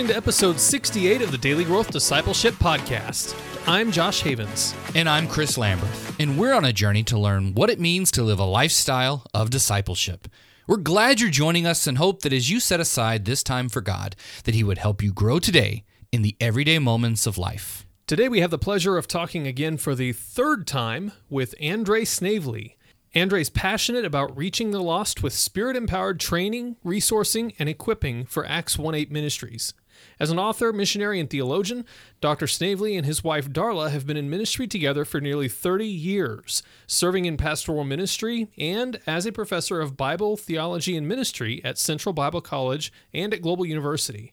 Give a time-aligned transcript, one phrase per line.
[0.00, 3.38] listening to episode 68 of the Daily Growth Discipleship Podcast.
[3.68, 4.74] I'm Josh Havens.
[4.94, 5.90] And I'm Chris Lambert.
[6.18, 9.50] And we're on a journey to learn what it means to live a lifestyle of
[9.50, 10.26] discipleship.
[10.66, 13.82] We're glad you're joining us and hope that as you set aside this time for
[13.82, 17.84] God, that He would help you grow today in the everyday moments of life.
[18.06, 22.78] Today we have the pleasure of talking again for the third time with Andréa Snavely.
[23.14, 28.78] Andréa's passionate about reaching the lost with spirit empowered training, resourcing, and equipping for Acts
[28.78, 29.74] 1 8 ministries.
[30.18, 31.84] As an author, missionary, and theologian,
[32.20, 32.46] Dr.
[32.46, 37.24] Snavely and his wife Darla have been in ministry together for nearly 30 years, serving
[37.24, 42.40] in pastoral ministry and as a professor of Bible, theology, and ministry at Central Bible
[42.40, 44.32] College and at Global University.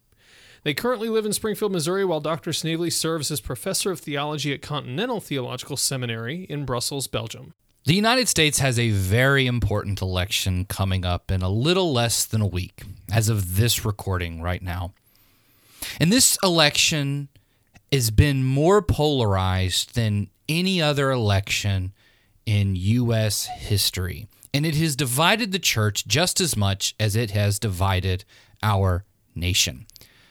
[0.64, 2.52] They currently live in Springfield, Missouri, while Dr.
[2.52, 7.54] Snavely serves as professor of theology at Continental Theological Seminary in Brussels, Belgium.
[7.86, 12.42] The United States has a very important election coming up in a little less than
[12.42, 14.94] a week, as of this recording right now.
[16.00, 17.30] And this election
[17.92, 21.94] has been more polarized than any other election
[22.46, 23.46] in U.S.
[23.46, 24.28] history.
[24.54, 28.26] And it has divided the church just as much as it has divided
[28.64, 29.86] our nation.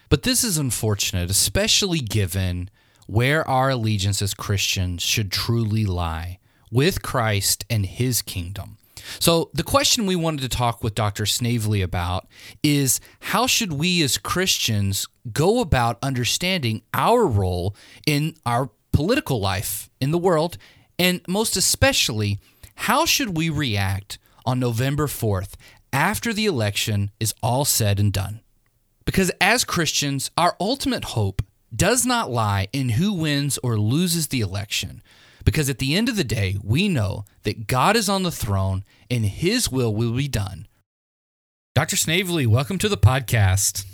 [0.09, 2.71] But this is unfortunate, especially given
[3.07, 6.39] where our allegiance as Christians should truly lie
[6.71, 8.76] with Christ and his kingdom.
[9.19, 11.27] So, the question we wanted to talk with Dr.
[11.27, 12.27] Snavely about
[12.63, 17.75] is how should we as Christians go about understanding our role
[18.07, 20.59] in our political life in the world?
[20.99, 22.39] And most especially,
[22.75, 25.55] how should we react on November 4th
[25.93, 28.41] after the election is all said and done?
[29.05, 31.43] Because as Christians, our ultimate hope
[31.75, 35.03] does not lie in who wins or loses the election,
[35.45, 38.85] because at the end of the day, we know that God is on the throne
[39.11, 40.67] and his will will be done.
[41.75, 41.97] Dr.
[41.97, 43.85] Snavely, welcome to the podcast.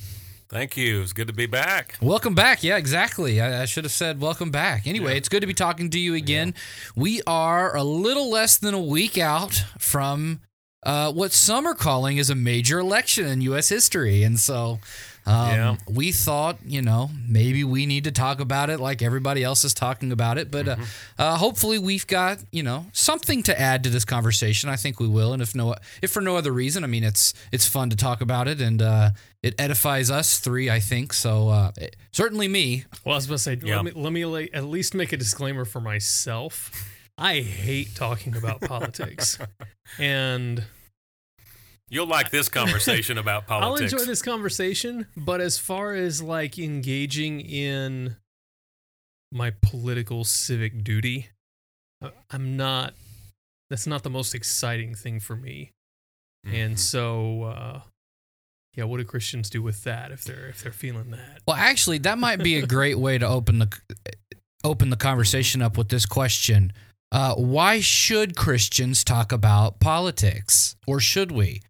[0.48, 1.00] Thank you.
[1.00, 1.96] It's good to be back.
[2.02, 2.62] Welcome back.
[2.62, 3.40] Yeah, exactly.
[3.40, 4.86] I, I should have said welcome back.
[4.86, 5.16] Anyway, yeah.
[5.16, 6.54] it's good to be talking to you again.
[6.54, 7.02] Yeah.
[7.02, 10.42] We are a little less than a week out from
[10.82, 13.70] uh, what some are calling is a major election in U.S.
[13.70, 14.22] history.
[14.22, 14.78] And so
[15.24, 15.76] um, yeah.
[15.88, 19.72] We thought, you know, maybe we need to talk about it like everybody else is
[19.72, 20.50] talking about it.
[20.50, 20.84] But uh, mm-hmm.
[21.18, 24.68] uh, hopefully, we've got you know something to add to this conversation.
[24.68, 27.34] I think we will, and if no, if for no other reason, I mean, it's
[27.52, 29.10] it's fun to talk about it, and uh,
[29.42, 30.68] it edifies us three.
[30.68, 31.48] I think so.
[31.48, 32.84] Uh, it, certainly me.
[33.04, 33.76] Well, I was about to say, yeah.
[33.76, 36.88] let me let me lay, at least make a disclaimer for myself.
[37.16, 39.38] I hate talking about politics,
[40.00, 40.64] and
[41.92, 43.92] You'll like this conversation about politics.
[43.92, 48.16] I'll enjoy this conversation, but as far as like engaging in
[49.30, 51.28] my political civic duty,
[52.00, 52.94] uh, I'm not.
[53.68, 55.72] That's not the most exciting thing for me.
[56.46, 56.56] Mm-hmm.
[56.56, 57.80] And so, uh,
[58.74, 61.42] yeah, what do Christians do with that if they're if they're feeling that?
[61.46, 63.78] Well, actually, that might be a great way to open the
[64.64, 66.72] open the conversation up with this question.
[67.10, 71.60] Uh, why should Christians talk about politics, or should we?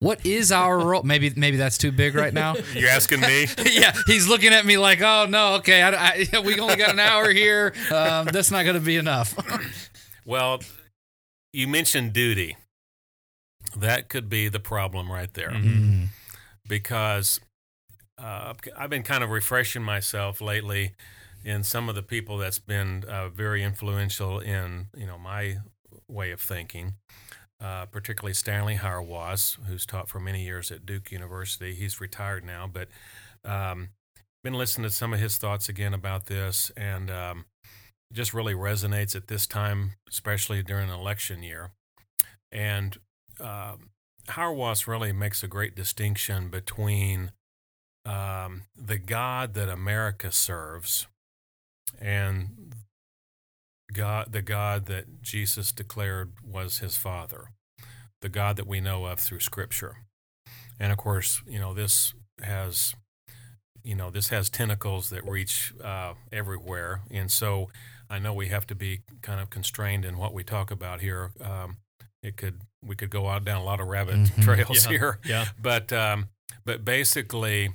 [0.00, 1.02] What is our role?
[1.04, 2.56] Maybe maybe that's too big right now.
[2.74, 3.46] You're asking me?
[3.72, 7.00] yeah, he's looking at me like, oh no, okay, I, I, we only got an
[7.00, 7.72] hour here.
[7.90, 9.34] Um, that's not going to be enough.
[10.26, 10.60] well,
[11.52, 12.56] you mentioned duty.
[13.76, 16.04] That could be the problem right there, mm-hmm.
[16.68, 17.40] because
[18.18, 20.92] uh, I've been kind of refreshing myself lately
[21.44, 25.58] in some of the people that's been uh, very influential in you know my
[26.08, 26.94] way of thinking
[27.64, 31.74] uh, particularly Stanley Hauerwas, who's taught for many years at Duke University.
[31.74, 32.88] He's retired now, but
[33.42, 33.88] um,
[34.42, 37.46] been listening to some of his thoughts again about this, and um,
[38.12, 41.70] just really resonates at this time, especially during an election year.
[42.52, 42.98] And
[43.40, 43.76] uh,
[44.86, 47.32] really makes a great distinction between
[48.04, 51.06] um, the God that America serves
[51.98, 52.50] and
[53.94, 57.52] God, the God that Jesus declared was his Father,
[58.20, 59.96] the God that we know of through Scripture.
[60.78, 62.12] And of course, you know, this
[62.42, 62.94] has,
[63.82, 67.00] you know, this has tentacles that reach uh, everywhere.
[67.10, 67.70] And so
[68.10, 71.30] I know we have to be kind of constrained in what we talk about here.
[71.40, 71.78] Um,
[72.22, 74.40] it could, we could go out down a lot of rabbit mm-hmm.
[74.42, 74.90] trails yeah.
[74.90, 75.18] here.
[75.24, 75.44] Yeah.
[75.60, 76.28] But, um,
[76.64, 77.70] but basically,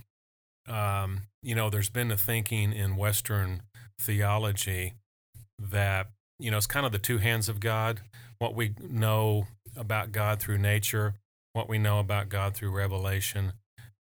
[0.68, 3.64] um, you know, there's been a thinking in Western
[4.00, 4.94] theology
[5.60, 6.08] that
[6.40, 8.02] you know it's kind of the two hands of God.
[8.40, 11.16] What we know about God through nature,
[11.54, 13.54] what we know about God through revelation,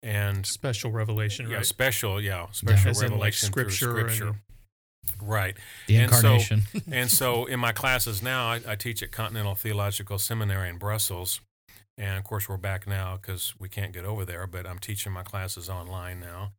[0.03, 1.65] and special revelation, yeah, right?
[1.65, 4.27] special, yeah, special yeah, revelation like scripture through scripture.
[4.27, 4.37] And,
[5.21, 5.57] right.
[5.87, 6.63] The incarnation.
[6.73, 10.69] And so, and so in my classes now, I, I, teach at Continental Theological Seminary
[10.69, 11.41] in Brussels.
[11.97, 15.11] And of course, we're back now because we can't get over there, but I'm teaching
[15.11, 16.51] my classes online now.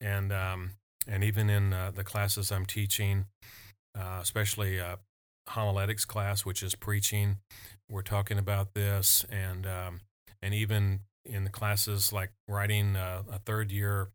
[0.00, 0.70] and um,
[1.06, 3.26] and even in uh, the classes I'm teaching,
[3.98, 4.96] uh, especially uh,
[5.50, 7.38] homiletics class, which is preaching,
[7.88, 10.00] we're talking about this, and um,
[10.42, 14.08] and even in the classes like writing uh, a third year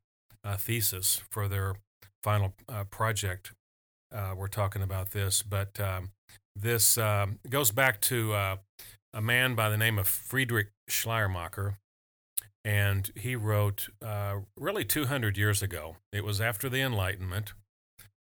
[0.43, 1.75] uh, thesis for their
[2.23, 2.53] final
[2.91, 3.53] project,
[4.35, 5.41] we're talking about this.
[5.41, 6.09] But um,
[6.55, 11.77] this um, goes back to a man by the name of Friedrich Schleiermacher.
[12.65, 13.87] And he wrote
[14.57, 15.95] really 200 years ago.
[16.11, 17.53] It was after the Enlightenment.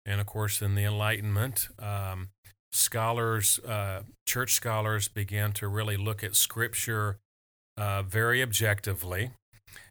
[0.07, 2.29] And of course, in the Enlightenment, um,
[2.71, 7.17] scholars, uh, church scholars, began to really look at Scripture
[7.75, 9.31] uh, very objectively.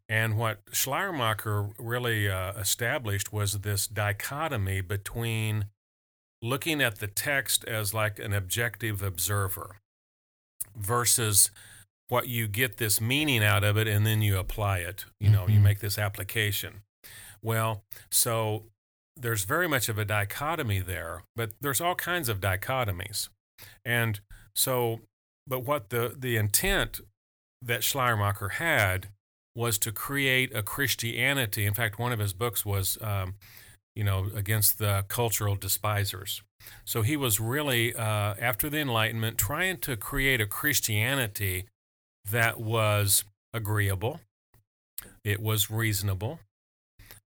[0.09, 5.67] And what Schleiermacher really uh, established was this dichotomy between
[6.41, 9.77] looking at the text as like an objective observer
[10.77, 11.51] versus
[12.09, 15.05] what you get this meaning out of it and then you apply it.
[15.19, 15.63] You know, you Mhm.
[15.63, 16.83] make this application.
[17.43, 18.71] Well, so
[19.17, 23.29] there's very much of a dichotomy there, but there's all kinds of dichotomies.
[23.85, 24.21] And
[24.55, 25.01] so,
[25.47, 27.01] but what the, the intent
[27.63, 29.09] that Schleiermacher had
[29.55, 31.65] was to create a Christianity.
[31.65, 33.35] In fact, one of his books was, um,
[33.95, 36.43] you know, against the cultural despisers.
[36.85, 41.65] So he was really, uh, after the Enlightenment, trying to create a Christianity
[42.31, 43.25] that was
[43.55, 44.21] agreeable,
[45.25, 46.41] it was reasonable,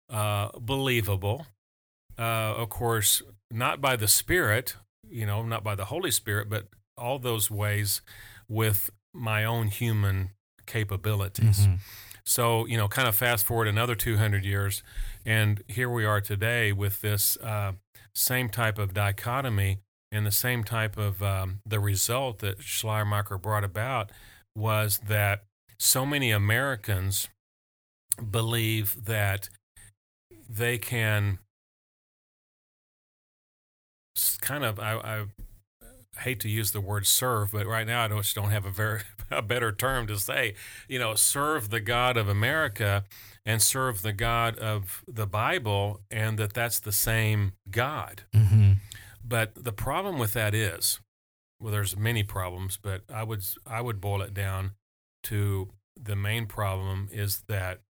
[0.09, 1.47] uh, believable.
[2.19, 4.77] Uh, of course, not by the Spirit,
[5.09, 6.67] you know, not by the Holy Spirit, but
[6.97, 8.03] all those ways
[8.49, 10.31] with my own human
[10.67, 11.67] capabilities.
[11.67, 11.79] Mhm.
[12.25, 14.83] So, you know, kind of fast forward another 200 years,
[15.25, 17.73] and here we are today with this uh,
[18.15, 19.79] same type of dichotomy
[20.13, 24.11] and the same type of um, the result that Schleiermacher brought about
[24.55, 25.45] was that
[25.79, 27.29] so many Americans
[28.31, 29.49] believe that
[30.49, 31.39] they can
[34.41, 35.25] kind of, I, I
[36.21, 39.01] hate to use the word serve, but right now I just don't have a very
[39.31, 40.55] a better term to say.
[40.89, 43.05] You know, serve the God of America
[43.47, 48.23] and serve the God of the Bible, and that that's the same God.
[48.35, 48.79] Mhm.
[49.25, 51.01] But the problem with that is,
[51.61, 54.73] well, there's many problems, but I would I would boil it down
[55.25, 55.71] to
[56.03, 57.81] the main problem is that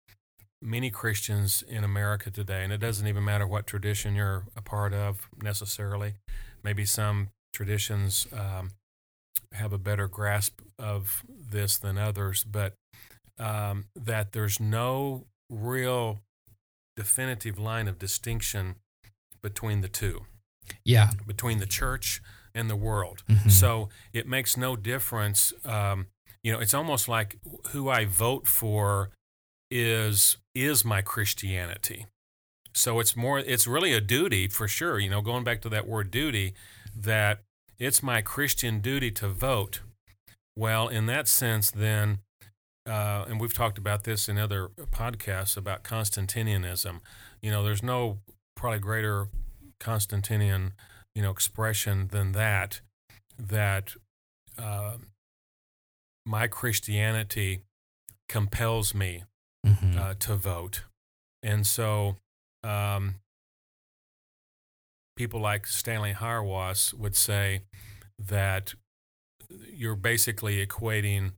[0.63, 4.93] many Christians in America today, and it doesn't even matter what tradition you're a part
[4.93, 6.15] of necessarily,
[6.63, 8.71] maybe some traditions um,
[9.53, 12.75] have a better grasp of this than others, but
[13.39, 16.21] um, that there's no real
[16.97, 18.75] definitive line of distinction
[19.43, 20.27] between the two
[20.85, 21.11] Yeah.
[21.27, 22.21] between the church
[22.55, 23.23] and the world.
[23.29, 23.51] Mhm.
[23.51, 25.53] So it makes no difference.
[25.65, 26.09] Um,
[26.43, 29.11] you know, it's almost like who I vote for
[29.71, 32.07] is is my Christianity.
[32.75, 33.39] So it's more.
[33.39, 34.99] It's really a duty for sure.
[34.99, 36.55] You know, going back to that word duty,
[36.97, 37.41] that
[37.79, 39.81] it's my Christian duty to vote.
[40.57, 42.19] Well, in that sense, then,
[42.87, 47.01] uh, and we've talked about this in other podcasts about Constantinianism.
[47.41, 48.19] You know, there's no
[48.57, 49.29] probably greater
[49.81, 50.73] Constantinian,
[51.15, 52.81] you know, expression than that.
[53.39, 53.95] That
[54.59, 54.99] uh,
[56.27, 57.61] my Christianity
[58.29, 59.25] compels me
[59.67, 59.97] Mhm.
[59.97, 60.85] uh, to vote,
[61.43, 62.17] and so
[62.63, 63.17] um,
[65.17, 67.63] people like Stanley Hauerwas would say
[68.19, 68.75] that
[69.73, 71.33] you're basically equating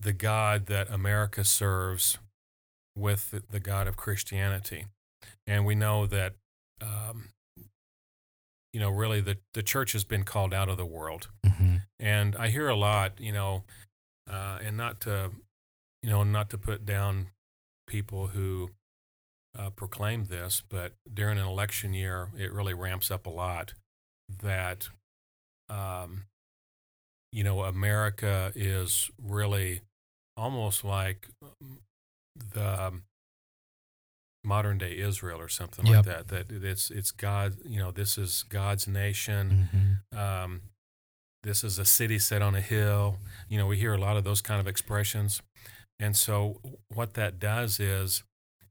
[0.00, 2.18] the God that America serves
[2.94, 4.86] with the, the God of Christianity,
[5.46, 6.34] and we know that
[6.80, 7.28] um,
[8.72, 11.28] you know really the the church has been called out of the world.
[11.44, 11.82] Mhm.
[11.98, 13.64] And I hear a lot, you know,
[14.28, 15.30] uh, and not to,
[16.06, 17.26] you know, not to put down
[17.88, 18.70] people who
[19.58, 23.74] uh, proclaim this, but during an election year, it really ramps up a lot
[24.42, 24.88] that,
[25.68, 26.26] um,
[27.32, 29.80] you know, America is really
[30.36, 31.80] almost like um,
[32.54, 33.02] the um,
[34.44, 35.96] modern day Israel or something Yep.
[35.96, 36.28] like that.
[36.28, 40.16] That it's it's God, you know, this is God's nation Mhm.
[40.18, 40.62] um,
[41.42, 43.18] this is a city set on a hill.
[43.48, 45.42] You know, we hear a lot of those kind of expressions.
[45.98, 46.60] And so
[46.92, 48.22] what that does is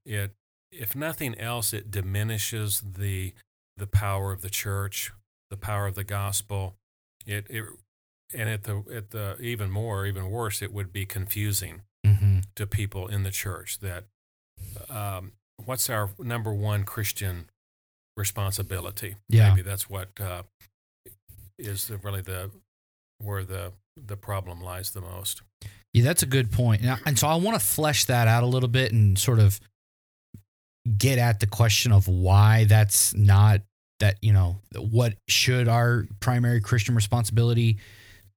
[0.05, 0.31] it
[0.71, 3.33] if nothing else it diminishes the
[3.77, 5.11] the power of the church,
[5.49, 6.75] the power of the gospel.
[7.25, 7.65] It it
[8.33, 12.43] and at the at the even more even worse it would be confusing Mhm.
[12.55, 14.05] to people in the church that
[14.89, 15.31] um,
[15.63, 17.49] what's our number one Christian
[18.15, 19.15] responsibility?
[19.29, 19.49] Yeah.
[19.49, 20.43] Maybe that's what uh,
[21.57, 22.51] is the, really the
[23.19, 25.41] where the the problem lies the most.
[25.93, 26.83] Yeah, that's a good point.
[26.83, 29.59] And, and so I want to flesh that out a little bit and sort of
[30.97, 33.61] get at the question of why that's not
[33.99, 37.77] that you know what should our primary Christian responsibility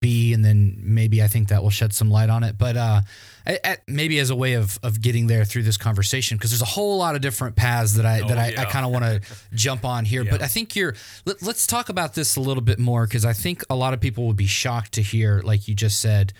[0.00, 2.57] be, and then maybe I think that will shed some light on it.
[2.57, 3.00] But uh,
[3.47, 6.67] at, maybe as a way of of getting there through this conversation, because there's a
[6.67, 9.21] whole lot of different paths that I Oh, that I, I kind of want to
[9.55, 10.23] jump on here.
[10.23, 10.31] Yeah.
[10.31, 10.95] But I think you're.
[11.25, 14.00] Let, let's talk about this a little bit more because I think a lot of
[14.00, 16.33] people would be shocked to hear, like you just said,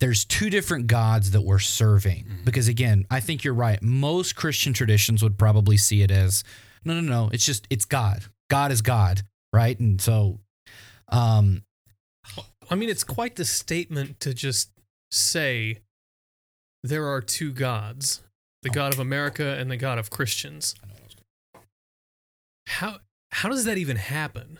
[0.00, 2.24] there's two different gods that we're serving.
[2.24, 2.44] Mm-hmm.
[2.44, 3.82] Because again, I think you're right.
[3.82, 6.44] Most Christian traditions would probably see it as
[6.84, 7.30] no, no, no.
[7.32, 8.24] It's just it's God.
[8.48, 9.78] God is God, right?
[9.78, 10.38] And so,
[11.08, 11.62] um,
[12.70, 14.70] I mean, it's quite the statement to just
[15.10, 15.78] say
[16.82, 18.22] there are two gods
[18.62, 20.74] the God of America and the God of Christians.
[22.66, 22.98] How,
[23.30, 24.58] how does that even happen?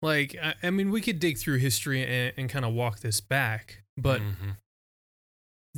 [0.00, 3.20] Like, I, I mean, we could dig through history and, and kind of walk this
[3.20, 4.56] back, but Mhm.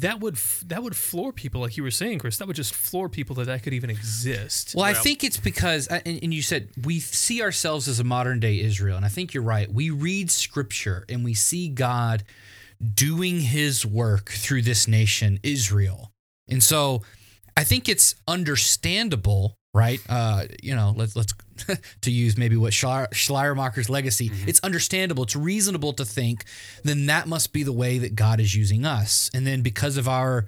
[0.01, 2.37] That would f- that would floor people, like you were saying, Chris.
[2.39, 4.75] That would just floor people that that could even exist.
[4.75, 8.05] Well, I think it's because, uh, and, and you said we see ourselves as a
[8.05, 9.73] modern day Israel, and I think you're right.
[9.73, 12.25] We read scripture and we see God
[12.95, 16.13] doing his work through this nation, Israel.
[16.49, 17.03] And so
[17.57, 20.01] I think it's understandable, right?
[20.09, 21.33] Uh, you know, let's, let's
[22.01, 25.25] to use maybe what Schleier- Schleiermacher's legacy, it's understandable.
[25.25, 26.45] It's reasonable to think
[26.83, 29.31] then that must be the way that God is using us.
[29.35, 30.47] And then because of our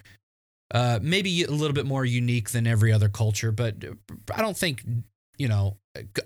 [0.72, 3.76] uh, maybe a little bit more unique than every other culture, but
[4.34, 4.82] I don't think
[5.42, 5.76] you know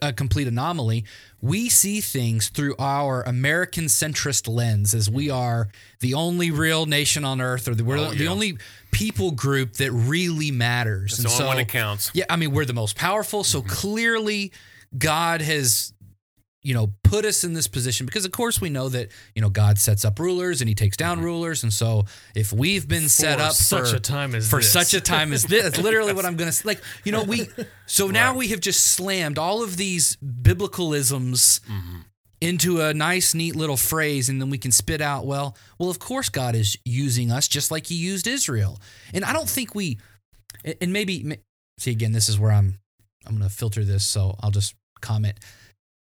[0.01, 1.05] a complete anomaly.
[1.41, 5.69] We see things through our American centrist lens, as we are
[6.01, 8.31] the only real nation on earth, or the, we're Oh, the yeah.
[8.31, 8.59] only
[8.93, 11.15] people group that really matters.
[11.19, 12.11] It's the only one that counts.
[12.15, 13.43] yeah, I mean, we're the most powerful.
[13.43, 13.69] So Mm-hmm.
[13.71, 14.53] clearly,
[14.97, 15.93] God has,
[16.67, 19.49] you know, put us in this position because, of course, we know that, you know,
[19.49, 21.63] God sets up rulers and he takes down rulers.
[21.63, 24.73] And so if we've been set For up such for, a time as for this.
[24.73, 27.49] such a time as this, that's literally what I'm going to like, you know, we,
[27.87, 31.97] so now we have just slammed all of these biblicalisms Mm-hmm.
[32.41, 35.99] into a nice, neat little phrase, and then we can spit out, well, well, of
[35.99, 38.81] course God is using us just like He used Israel,
[39.15, 39.99] and I don't think we,
[40.65, 41.39] and- and maybe
[41.79, 42.79] see again, this is where I'm,
[43.27, 45.39] I'm going to filter this, so I'll just comment.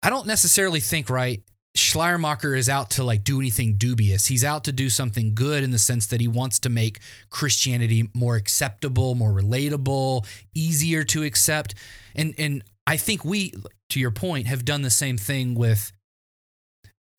[0.04, 1.42] I don't necessarily think right.
[1.76, 4.26] Schleiermacher is out to like do anything dubious.
[4.26, 7.00] He's out to do something good in the sense that he wants to make
[7.30, 10.26] Christianity more acceptable, more relatable,
[10.56, 11.76] easier to accept.
[12.16, 13.54] And and I think we
[13.90, 15.92] to your point have done the same thing with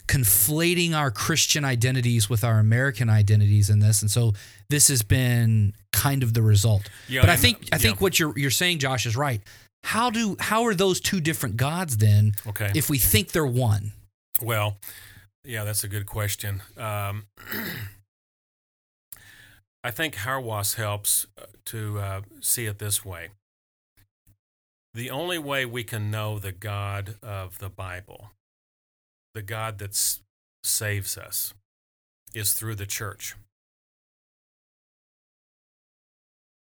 [0.08, 4.00] conflating our Christian identities with our American identities in this.
[4.02, 4.32] And so
[4.70, 6.88] this has been kind of the result.
[7.08, 8.00] Yeah, but I think I think yeah.
[8.00, 9.40] what you're you're saying, Josh, is right.
[9.85, 12.70] How do how are those two different gods then Okay.
[12.75, 13.92] if we think they're one?
[14.42, 14.78] Well,
[15.44, 16.62] yeah, that's a good question.
[16.76, 17.26] Um,
[19.85, 23.28] I think Hauerwas helps uh, to uh, see it this way.
[24.94, 28.30] The only way we can know the God of the Bible,
[29.35, 29.97] the God that
[30.64, 31.54] saves us,
[32.35, 33.37] is through the church.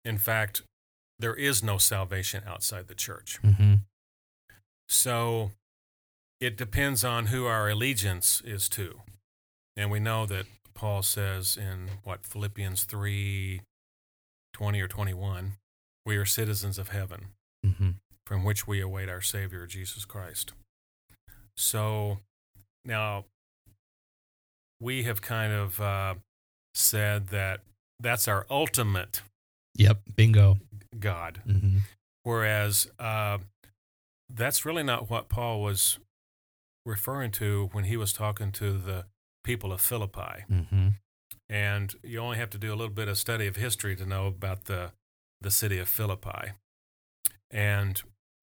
[0.04, 0.62] In fact,
[1.18, 3.38] there is no salvation outside the church.
[3.42, 3.74] Mm-hmm.
[4.88, 5.52] So
[6.40, 9.00] it depends on who our allegiance is to.
[9.76, 13.62] And we know that Paul says in what Philippians 3
[14.52, 15.52] 20 or 21,
[16.06, 17.26] we are citizens of heaven
[17.64, 17.90] Mm-hmm.
[18.24, 20.52] from which we await our Savior, Jesus Christ.
[21.56, 22.18] So
[22.84, 23.24] now
[24.80, 26.14] we have kind of uh,
[26.74, 27.60] said that
[27.98, 29.22] that's our ultimate
[29.76, 30.00] Yep.
[30.14, 30.58] Bingo.
[31.00, 31.42] God.
[31.46, 31.78] Mm-hmm.
[32.22, 33.38] Whereas uh,
[34.28, 35.98] that's really not what Paul was
[36.84, 39.04] referring to when he was talking to the
[39.44, 40.44] people of Philippi.
[40.50, 40.88] Mm-hmm.
[41.48, 44.26] And you only have to do a little bit of study of history to know
[44.26, 44.92] about the,
[45.40, 46.52] the city of Philippi.
[47.50, 48.02] And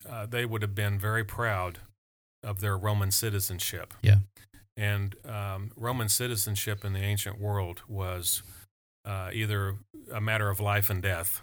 [0.10, 1.80] uh, they would have been very proud
[2.42, 3.94] of their Roman citizenship.
[4.02, 4.18] Yeah.
[4.76, 8.42] And um, Roman citizenship in the ancient world was
[9.06, 9.76] uh, either
[10.14, 11.42] a matter of life and death.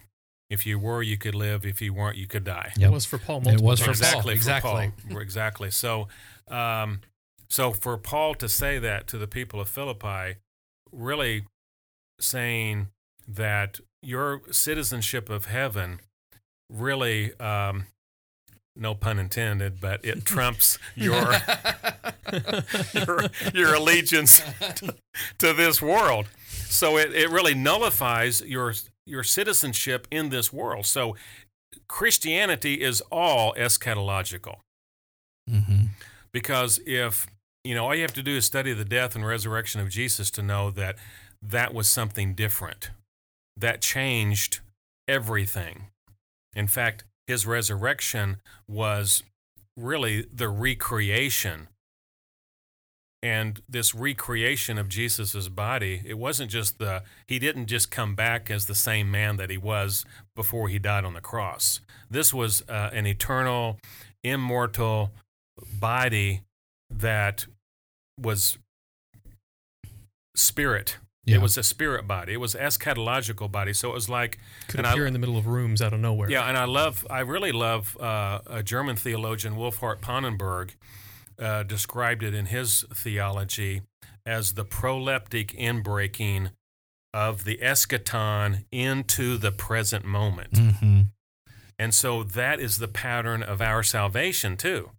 [0.51, 1.65] If you were, you could live.
[1.65, 2.73] If you weren't, you could die.
[2.77, 2.91] Yep.
[2.91, 3.47] It was for Paul.
[3.47, 4.01] It was for times.
[4.01, 4.09] Paul.
[4.09, 4.93] exactly exactly.
[4.99, 5.19] For Paul.
[5.23, 5.71] exactly.
[5.71, 6.09] So,
[6.49, 7.01] um,
[7.49, 10.39] so for Paul to say that to the people of Philippi,
[10.93, 11.45] really
[12.19, 12.89] saying
[13.29, 16.01] that your citizenship of heaven
[16.69, 17.87] really, um,
[18.77, 21.35] no pun intended, but it trumps your
[22.95, 24.43] your, your allegiance
[24.77, 24.95] to,
[25.39, 26.27] to this world.
[26.49, 28.75] So it, it really nullifies your
[29.07, 30.87] your citizenship in this world.
[30.87, 31.17] So
[31.89, 34.57] Christianity is all eschatological
[35.49, 35.87] Mm-hmm.
[36.33, 37.27] because if
[37.65, 40.31] you know all you have to do is study the death and resurrection of Jesus
[40.33, 40.97] to know that
[41.43, 42.91] that was something different
[43.57, 44.61] that changed
[45.09, 45.87] everything
[46.55, 48.37] in fact his resurrection
[48.69, 49.25] was
[49.77, 51.67] really the recreation
[53.23, 58.51] and this recreation of Jesus's body, it wasn't just the he didn't just come back
[58.51, 61.81] as the same man that he was before he died on the cross.
[62.11, 63.79] This was uh, an eternal,
[64.25, 65.13] immortal
[65.79, 66.43] body
[66.91, 67.47] that
[68.19, 68.59] was
[70.37, 70.97] spirit.
[71.27, 71.37] Yeah.
[71.37, 72.33] It was a spirit body.
[72.33, 73.73] It was eschatological body.
[73.75, 76.01] So it was like Could and I- appear in the middle of rooms out of
[76.01, 76.31] nowhere.
[76.31, 80.71] yeah, and I love, I really love uh, a German theologian, Wolfhart Pannenberg,
[81.41, 83.83] uh, described it in his theology
[84.27, 86.51] as the proleptic inbreaking
[87.13, 90.53] of the eschaton into the present moment.
[90.53, 91.01] Mm-hmm.
[91.79, 94.91] And so that is the pattern of our salvation, too.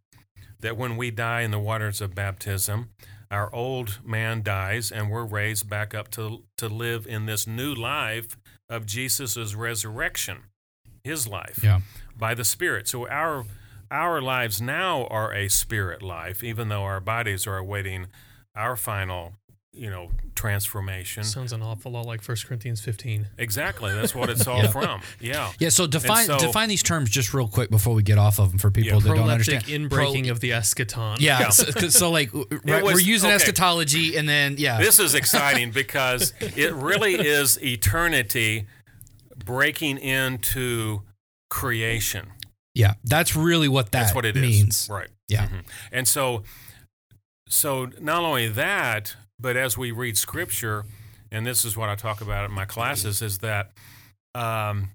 [0.60, 2.89] That when we die in the waters of baptism,
[3.29, 7.74] our old man dies and we're raised back up to, to live in this new
[7.74, 8.36] life
[8.67, 10.39] of Jesus' resurrection,
[11.03, 11.81] his life Yeah.
[12.17, 12.88] by the Spirit.
[12.88, 13.45] So our
[13.91, 18.07] our lives now are a spirit life, even though our bodies are awaiting
[18.55, 19.33] our final,
[19.74, 21.24] you know, transformation.
[21.24, 23.27] Sounds an awful lot like 1 Corinthians 15.
[23.38, 23.93] Exactly.
[23.93, 24.67] That's what it's all Yeah.
[24.71, 25.01] from.
[25.19, 25.51] Yeah.
[25.60, 25.69] Yeah.
[25.69, 28.60] So define so- define these terms just real quick before we get off of them
[28.60, 29.63] for people Yeah, that don't Proleptic understand.
[29.65, 31.17] inbreaking Pro- of the eschaton.
[31.19, 31.39] yeah.
[31.39, 31.50] Yeah.
[31.50, 33.36] So, 'cause- so, like right, was- we're using okay.
[33.36, 34.79] eschatology and then yeah.
[34.79, 38.67] This is exciting because it really is eternity
[39.45, 41.01] breaking into
[41.50, 42.31] creation.
[42.74, 42.94] Yeah.
[43.04, 44.42] That's really what that That's what it is.
[44.42, 44.88] means.
[44.90, 45.10] Right.
[45.28, 45.48] Yeah.
[45.48, 45.63] Mhm.
[45.92, 46.44] And so,
[47.48, 50.86] so not only that, but as we read scripture,
[51.32, 53.72] and this is what I talk about in my classes, is that
[54.36, 54.92] um,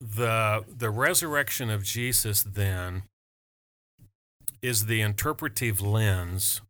[0.00, 3.04] the the resurrection of Jesus then
[4.62, 6.60] is the interpretive lens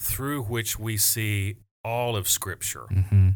[0.00, 3.30] through which we see all of scripture Mm-hmm.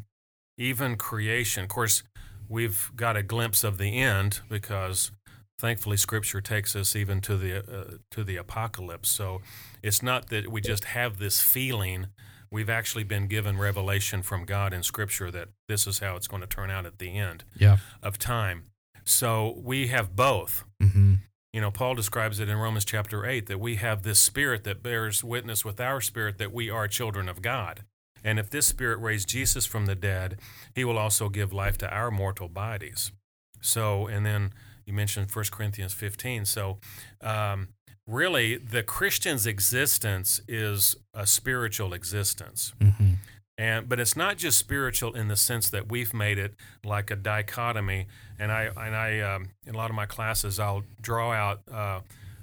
[0.59, 1.63] even creation.
[1.65, 2.03] Of course,
[2.49, 5.11] we've got a glimpse of the end because
[5.59, 9.09] thankfully Scripture takes us even to the uh, to the apocalypse.
[9.09, 9.41] So
[9.83, 12.07] it's not that we just have this feeling.
[12.51, 16.43] We've actually been given revelation from God in Scripture that this is how it's going
[16.43, 17.79] to turn out at the end Yeah.
[18.03, 18.65] of time.
[19.05, 20.65] So we have both.
[20.83, 21.15] Mm-hmm.
[21.53, 24.83] You know, Paul describes it in Romans chapter 8 that we have this spirit that
[24.83, 27.83] bears witness with our spirit that we are children of God.
[28.27, 30.41] And if this spirit raised Jesus from the dead,
[30.75, 33.13] he will also give life to our mortal bodies.
[33.61, 34.53] So, and then
[34.85, 36.45] you mentioned 1 Corinthians 15.
[36.45, 36.79] So,
[37.21, 37.69] um,
[38.05, 42.73] really, the Christian's existence is a spiritual existence.
[42.81, 43.13] Mm-hmm.
[43.59, 47.17] And but it's not just spiritual in the sense that we've made it like a
[47.17, 48.09] dichotomy.
[48.41, 52.01] And I and I um, in a lot of my classes I'll draw out uh,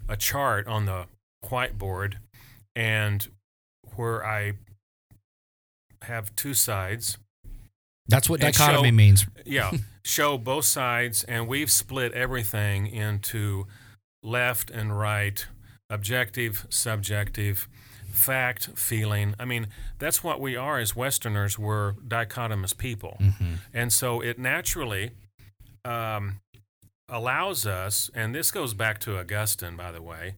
[0.08, 1.06] a chart on the
[1.46, 2.16] whiteboard,
[2.76, 3.28] and
[3.96, 4.54] where I
[6.04, 7.18] have two sides.
[8.08, 9.28] That's what dichotomy show- means.
[9.46, 9.72] Yeah,
[10.06, 13.68] show both sides, and we've split everything into
[14.22, 15.46] left and right,
[15.90, 17.68] objective, subjective,
[18.14, 19.36] fact, feeling.
[19.40, 19.68] I mean,
[20.00, 21.60] that's what we are as Westerners.
[21.60, 23.18] We're dichotomous people.
[23.20, 23.54] Mm-hmm.
[23.74, 25.12] And so it naturally
[25.84, 26.40] um,
[27.10, 30.36] allows us, and this goes back to Augustine, by the way,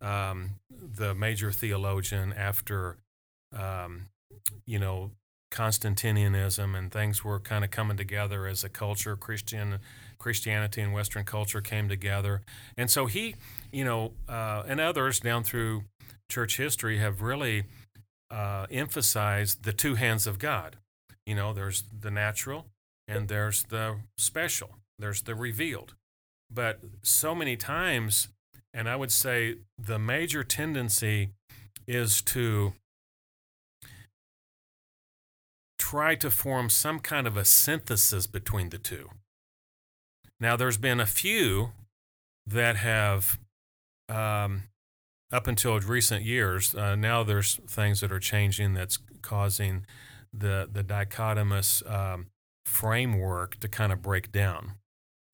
[0.00, 2.98] um, the major theologian after,
[3.56, 4.08] um,
[4.66, 5.10] you know,
[5.50, 9.14] Constantinianism and things were kind of coming together as a culture.
[9.16, 9.78] Christian
[10.18, 12.42] Christianity and Western culture came together,
[12.76, 13.36] and so he,
[13.72, 15.84] you know, uh, and others down through
[16.28, 17.64] church history have really
[18.30, 20.76] uh, emphasized the two hands of God.
[21.26, 22.66] You know, there's the natural
[23.06, 25.94] and there's the special, there's the revealed.
[26.50, 28.28] But so many times,
[28.72, 31.30] and I would say the major tendency
[31.86, 32.72] is to
[35.90, 39.10] try to form some kind of a synthesis between the two.
[40.40, 41.72] Now, there's been a few
[42.46, 43.38] that have,
[44.08, 44.62] um,
[45.30, 49.84] up until recent years, uh, now there's things that are changing that's causing
[50.32, 52.26] the the dichotomous um,
[52.66, 54.72] framework to kind of break down,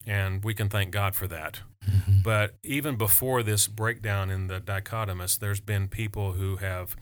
[0.07, 1.61] and we can thank God for that.
[1.89, 2.23] Mm-hmm.
[2.23, 6.97] But even before this breakdown in the dichotomous, there's been people who have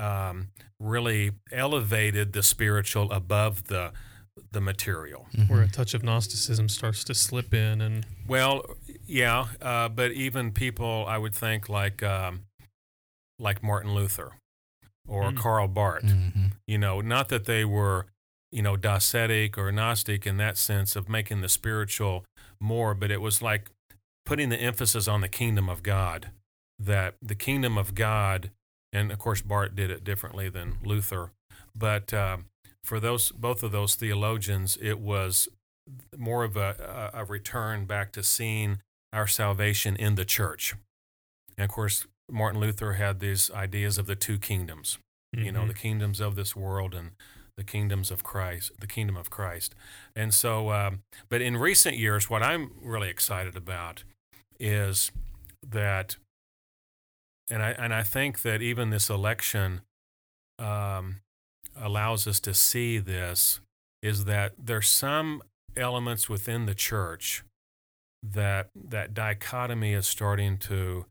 [0.00, 3.92] um, really elevated the spiritual above the
[4.52, 5.26] the material.
[5.48, 8.64] Where a touch of Gnosticism starts to slip in and Well,
[9.06, 12.42] yeah, uh, but even people I would think like um,
[13.38, 14.32] like Martin Luther
[15.06, 15.36] or Mm.
[15.36, 16.04] Karl Barth.
[16.04, 16.46] Mm-hmm.
[16.66, 18.06] You know, not that they were,
[18.50, 22.24] you know, docetic or gnostic in that sense of making the spiritual
[22.60, 23.70] more, but it was like
[24.24, 26.30] putting the emphasis on the kingdom of God.
[26.78, 28.50] That the kingdom of God,
[28.92, 31.32] and of course Barth did it differently than Luther,
[31.74, 32.38] but uh,
[32.84, 35.48] for those both of those theologians, it was
[36.16, 38.80] more of a, a return back to seeing
[39.12, 40.74] our salvation in the church.
[41.58, 44.98] And of course, Martin Luther had these ideas of the two kingdoms,
[45.34, 45.46] mm-hmm.
[45.46, 47.10] you know, the kingdoms of this world and
[47.56, 49.74] the kingdoms of Christ, the kingdom of Christ.
[50.16, 54.04] And so, um, but in recent years, what I'm really excited about
[54.58, 55.10] is
[55.68, 56.16] that,
[57.50, 59.80] and I and I think that even this election
[60.58, 61.20] um,
[61.76, 63.60] allows us to see this
[64.02, 65.42] is that there's some
[65.76, 67.44] elements within the church
[68.22, 71.06] that that dichotomy is starting to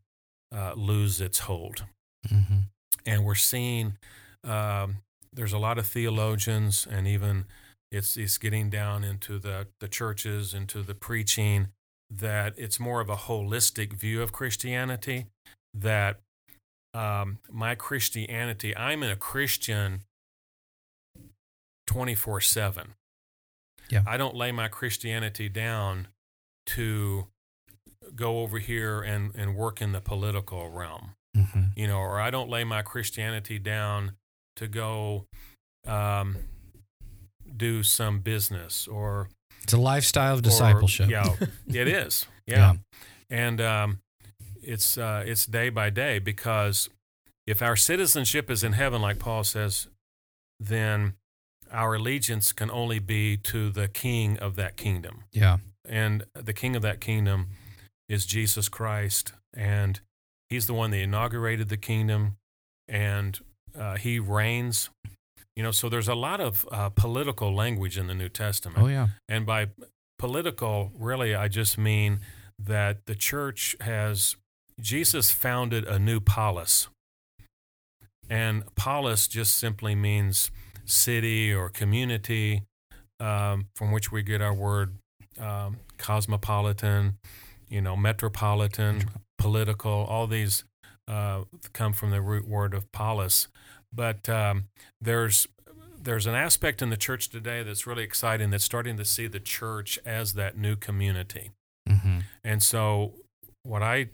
[0.54, 1.84] uh, lose its hold,
[2.28, 2.60] mm-hmm.
[3.06, 3.96] and we're seeing
[4.44, 4.98] um,
[5.32, 7.44] there's a lot of theologians, and even
[7.92, 11.68] it's it's getting down into the the churches, into the preaching
[12.12, 15.26] that it's more of a holistic view of Christianity.
[15.72, 16.20] That
[16.94, 20.02] um, my Christianity, I'm a Christian
[21.86, 22.94] 24 7.
[23.90, 24.02] Yeah.
[24.06, 26.08] I don't lay my Christianity down
[26.66, 27.26] to
[28.14, 31.62] go over here and, and work in the political realm, mm-hmm.
[31.74, 34.12] you know, or I don't lay my Christianity down
[34.56, 35.26] to go
[35.86, 36.36] um,
[37.56, 39.28] do some business or.
[39.62, 41.08] It's a lifestyle of discipleship.
[41.08, 41.34] Or, yeah,
[41.66, 42.26] it is.
[42.46, 42.56] Yeah.
[42.56, 42.74] yeah.
[43.28, 43.98] And um,
[44.70, 46.88] it's, uh, it's day by day because
[47.46, 49.88] if our citizenship is in heaven, like Paul says,
[50.58, 51.14] then
[51.72, 55.24] our allegiance can only be to the king of that kingdom.
[55.32, 55.58] Yeah.
[55.84, 57.48] And the king of that kingdom
[58.08, 59.32] is Jesus Christ.
[59.54, 60.00] And
[60.48, 62.36] he's the one that inaugurated the kingdom
[62.88, 63.38] and
[63.78, 64.90] uh, he reigns.
[65.56, 68.78] You know, so there's a lot of uh, political language in the New Testament.
[68.78, 69.08] Oh, yeah.
[69.28, 69.68] And by
[70.18, 72.20] political, really, I just mean
[72.58, 74.36] that the church has,
[74.80, 76.88] Jesus founded a new polis.
[78.28, 80.50] And polis just simply means
[80.84, 82.62] city or community
[83.18, 84.94] um, from which we get our word
[85.38, 87.18] um, cosmopolitan,
[87.68, 90.64] you know, metropolitan, political, all these
[91.08, 93.48] uh, come from the root word of polis.
[93.92, 94.64] But um,
[95.00, 95.48] there's
[96.02, 99.40] there's an aspect in the church today that's really exciting that's starting to see the
[99.40, 101.50] church as that new community.
[101.88, 102.20] Mm-hmm.
[102.42, 103.14] And so,
[103.64, 104.08] what I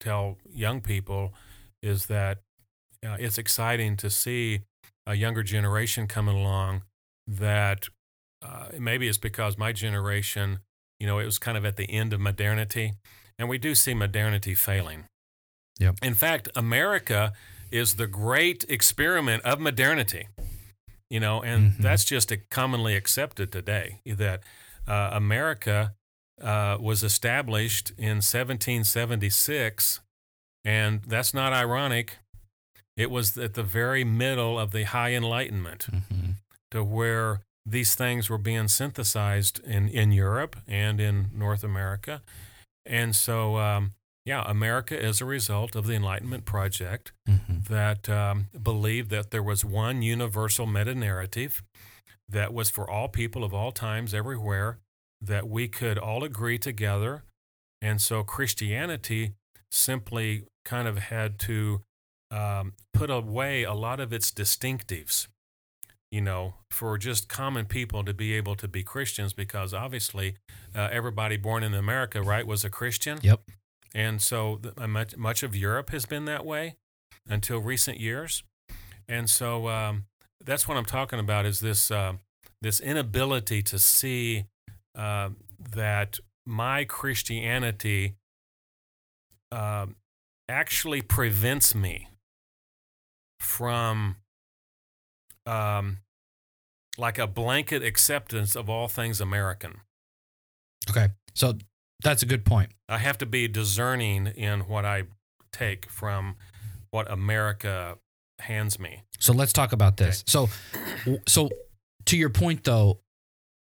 [0.00, 1.34] tell young people
[1.82, 2.38] is that
[3.06, 4.60] uh, it's exciting to see
[5.06, 6.82] a younger generation coming along
[7.26, 7.88] that
[8.42, 10.60] uh, maybe it's because my generation,
[10.98, 12.94] you know, it was kind of at the end of modernity,
[13.38, 15.04] and we do see modernity failing.
[15.78, 15.96] Yep.
[16.02, 17.32] In fact, America
[17.70, 20.28] is the great experiment of modernity.
[21.08, 21.82] You know, and mm-hmm.
[21.82, 24.42] that's just commonly accepted today that
[24.86, 25.94] uh, America
[26.40, 30.00] uh, was established in 1776,
[30.64, 32.18] and that's not ironic.
[32.96, 36.30] It was at the very middle of the high enlightenment mm-hmm.
[36.70, 42.22] to where these things were being synthesized in, in Europe and in North America.
[42.84, 43.92] And so, um,
[44.24, 47.72] yeah, America is a result of the Enlightenment Project mm-hmm.
[47.72, 51.62] that um, believed that there was one universal meta narrative
[52.28, 54.78] that was for all people of all times, everywhere,
[55.20, 57.24] that we could all agree together.
[57.82, 59.34] And so Christianity
[59.70, 61.82] simply kind of had to
[62.30, 65.28] um, put away a lot of its distinctives,
[66.10, 70.36] you know, for just common people to be able to be Christians because obviously
[70.74, 73.18] uh, everybody born in America, right, was a Christian.
[73.22, 73.42] Yep.
[73.94, 76.76] And so uh, much, much of Europe has been that way
[77.28, 78.44] until recent years.
[79.08, 80.04] And so um,
[80.44, 82.14] that's what I'm talking about is this, uh,
[82.62, 84.44] this inability to see
[85.00, 85.30] uh,
[85.72, 88.16] that my Christianity
[89.50, 89.96] um,
[90.46, 92.08] actually prevents me
[93.38, 94.16] from
[95.46, 95.98] um,
[96.98, 99.80] like a blanket acceptance of all things American.
[100.90, 101.08] Okay.
[101.34, 101.54] So
[102.02, 102.72] that's a good point.
[102.86, 105.04] I have to be discerning in what I
[105.50, 106.36] take from
[106.90, 107.96] what America
[108.40, 109.02] hands me.
[109.18, 110.24] So let's talk about this.
[110.34, 110.46] Okay.
[111.06, 111.48] So so
[112.04, 113.00] to your point though,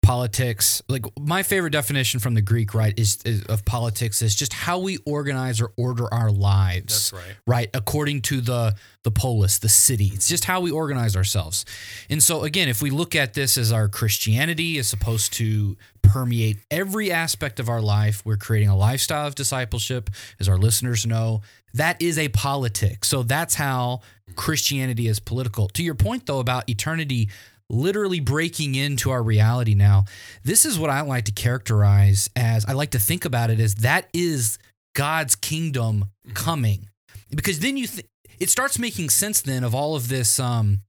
[0.06, 4.52] politics like my favorite definition from the greek right is, is, of politics is just
[4.52, 7.36] how we organize or order our lives That's right.
[7.44, 10.12] right according to the the polis the city.
[10.14, 11.64] It's just how we organize ourselves.
[12.08, 16.58] And so again if we look at this as our christianity is supposed to permeate
[16.70, 21.42] every aspect of our life we're creating a lifestyle of discipleship as our listeners know.
[21.74, 23.04] That is a politic.
[23.04, 24.02] So that's how
[24.36, 25.66] christianity is political.
[25.70, 27.28] To your point though about eternity
[27.68, 30.04] literally breaking into our reality now.
[30.44, 33.76] This is what I like to characterize as I like to think about it as
[33.76, 34.58] that is
[34.94, 36.32] God's kingdom mm-hmm.
[36.32, 36.88] coming.
[37.30, 38.06] Because then you th-
[38.38, 40.80] it starts making sense then of all of this um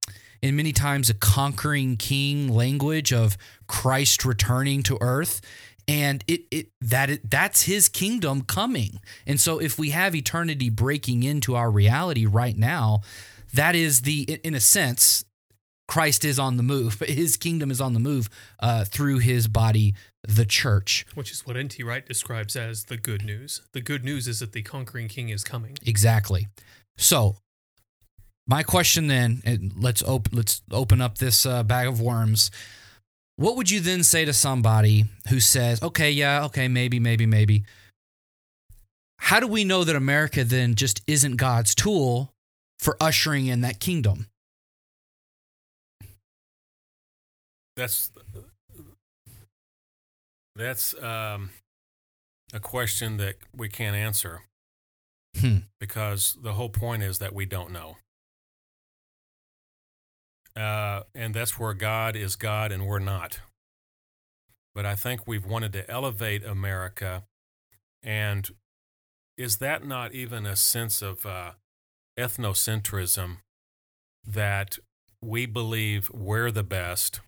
[0.43, 3.37] and many times a conquering king language of
[3.67, 5.41] Christ returning to earth
[5.87, 8.99] and it it that it, that's his kingdom coming.
[9.25, 13.01] And so if we have eternity breaking into our reality right now,
[13.53, 15.23] that is the in a sense
[15.87, 19.47] Christ is on the move, but his kingdom is on the move uh, through his
[19.47, 19.95] body,
[20.27, 21.05] the church.
[21.15, 21.81] Which is what N.T.
[21.83, 23.61] Wright describes as the good news.
[23.71, 25.77] The good news is that the conquering king is coming.
[25.85, 26.47] Exactly.
[26.97, 27.37] So,
[28.47, 32.51] my question then, and let's op- let's open up this uh, bag of worms.
[33.37, 37.63] What would you then say to somebody who says, "Okay, yeah, okay, maybe, maybe, maybe"?
[39.19, 42.31] How do we know that America then just isn't God's tool
[42.79, 44.27] for ushering in that kingdom?
[47.77, 48.11] That's
[50.55, 51.51] that's um,
[52.51, 54.41] a question that we can't answer
[55.39, 55.57] Hmm.
[55.79, 57.97] because the whole point is that we don't know.
[60.55, 63.39] Uh, and that's where God is God and we're not.
[64.73, 67.25] But I think we've wanted to elevate America.
[68.01, 68.49] And
[69.37, 71.51] is that not even a sense of uh,
[72.17, 73.37] ethnocentrism
[74.25, 74.79] that
[75.21, 77.19] we believe we're the best?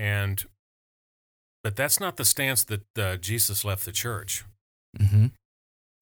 [0.00, 0.42] And
[1.62, 4.44] but that's not the stance that uh, Jesus left the church.
[4.98, 5.26] Mm-hmm.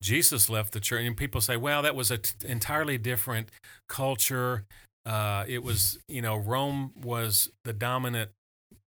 [0.01, 3.49] Jesus left the church, and people say, "Well, that was an t- entirely different
[3.89, 4.63] culture.
[5.05, 8.31] Uh, it was, you know, Rome was the dominant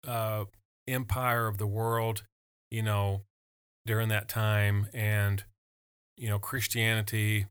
[0.07, 0.45] uh,
[0.87, 2.25] empire of the world,
[2.71, 3.23] you know,
[3.87, 5.45] during that time, and
[6.19, 7.47] you know, Christianity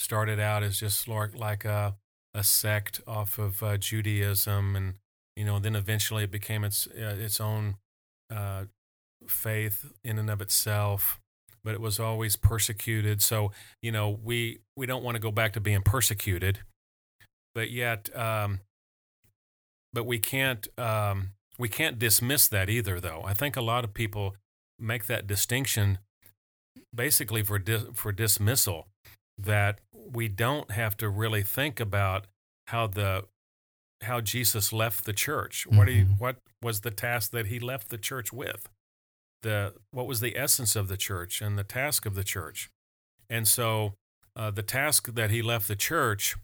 [0.00, 1.94] started out as just like a
[2.34, 4.94] a sect off of uh, Judaism, and
[5.38, 7.76] you know, then eventually it became its uh, its own
[8.30, 8.64] uh,
[9.26, 11.20] faith in and of itself."
[11.64, 13.20] but it was always persecuted.
[13.20, 16.60] So you know, we we don't want to go back to being persecuted,
[17.54, 18.60] but yet, um,
[19.92, 23.00] but we can't um, we can't dismiss that either.
[23.00, 24.36] Though I think a lot of people
[24.78, 25.98] make that distinction
[26.94, 28.86] basically for dis- for dismissal
[29.36, 32.26] that we don't have to really think about
[32.68, 33.24] how the
[34.02, 35.66] how Jesus left the church.
[35.66, 36.18] What he Mhm.
[36.18, 38.68] what was the task that he left the church with?
[39.42, 42.70] the what was the essence of the church and the task of the church
[43.30, 43.94] and so
[44.34, 46.34] uh, the task that he left the church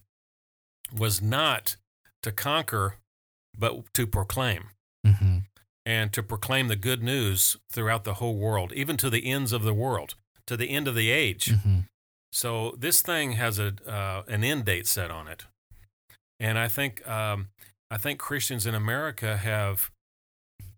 [0.97, 1.75] was not
[2.23, 2.99] to conquer
[3.59, 4.69] but to proclaim
[5.05, 5.39] Mm-hmm.
[5.85, 9.65] and to proclaim the good news throughout the whole world even to the ends of
[9.65, 10.15] the world
[10.47, 11.81] to the end of the age Mm-hmm.
[12.31, 15.47] so this thing has a uh, an end date set on it,
[16.45, 17.49] and I think um,
[17.91, 19.91] I think Christians in America have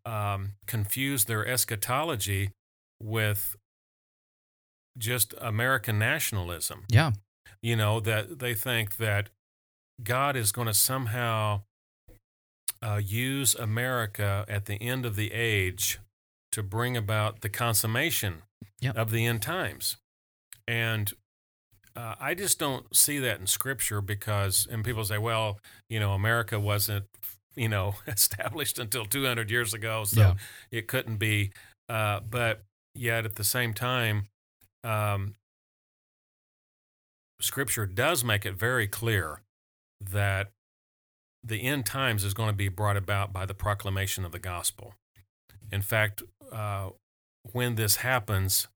[0.04, 2.50] um, confused their eschatology
[3.02, 3.56] with
[4.96, 6.84] just American nationalism.
[6.88, 7.10] Yeah.
[7.60, 9.30] You know that they think that
[10.02, 11.62] God is going to somehow
[12.80, 15.98] uh, use America at the end of the age
[16.52, 18.42] to bring about the consummation
[18.80, 18.96] Yep.
[18.96, 19.96] of the end times.
[20.68, 21.12] And
[21.96, 26.12] uh, I just don't see that in Scripture because, and people say, well, you know,
[26.12, 27.06] America wasn't,
[27.54, 30.34] you know, established until 200 years ago, so Yeah.
[30.70, 31.52] it couldn't be.
[31.88, 32.62] Uh, but
[32.94, 34.26] yet at the same time,
[34.84, 35.34] um,
[37.40, 39.40] Scripture does make it very clear
[40.00, 40.50] that
[41.44, 44.94] the end times is going to be brought about by the proclamation of the gospel.
[45.70, 46.90] In fact, uh,
[47.52, 48.68] when this happens,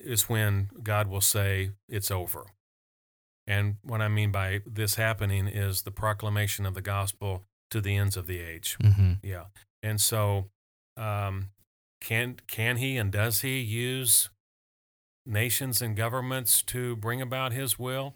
[0.00, 2.46] is when God will say it's over.
[3.46, 7.96] And what I mean by this happening is the proclamation of the gospel to the
[7.96, 8.76] ends of the age.
[8.82, 9.12] Mm-hmm.
[9.22, 9.44] Yeah.
[9.82, 10.50] And so,
[10.96, 11.50] um,
[12.00, 14.30] can can he and does he use
[15.26, 18.14] nations and governments to bring about his will?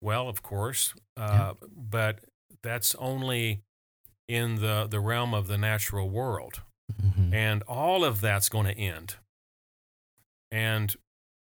[0.00, 2.20] Well, of course, uh, but
[2.62, 3.62] that's only
[4.28, 6.62] in the the realm of the natural world,
[7.02, 7.32] Mm-hmm.
[7.32, 9.16] and all of that's going to end.
[10.50, 10.94] And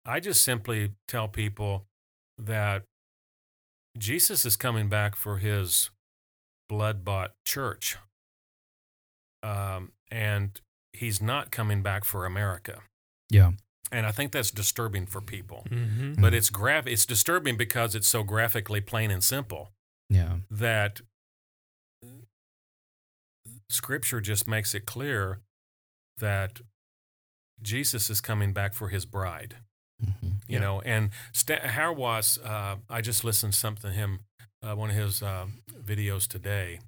[0.04, 1.86] I just simply tell people
[2.38, 2.84] that
[3.98, 5.90] Jesus is coming back for his
[6.68, 7.96] blood bought church.
[9.42, 10.60] Um, and
[10.92, 12.80] he's not coming back for America.
[13.30, 13.52] Yeah.
[13.90, 15.66] And I think that's disturbing for people.
[15.68, 16.20] Mm-hmm.
[16.20, 19.72] But it's graph it's disturbing because it's so graphically plain and simple
[20.08, 20.36] Yeah.
[20.50, 21.00] that
[23.70, 25.40] scripture just makes it clear
[26.18, 26.60] that
[27.60, 29.56] Jesus is coming back for his bride
[30.04, 30.26] Mm-hmm.
[30.48, 30.58] you Yeah.
[30.60, 34.20] know and Hauerwas, uh, i just listened to something to him
[34.62, 35.46] uh, one of his uh,
[35.84, 36.80] videos today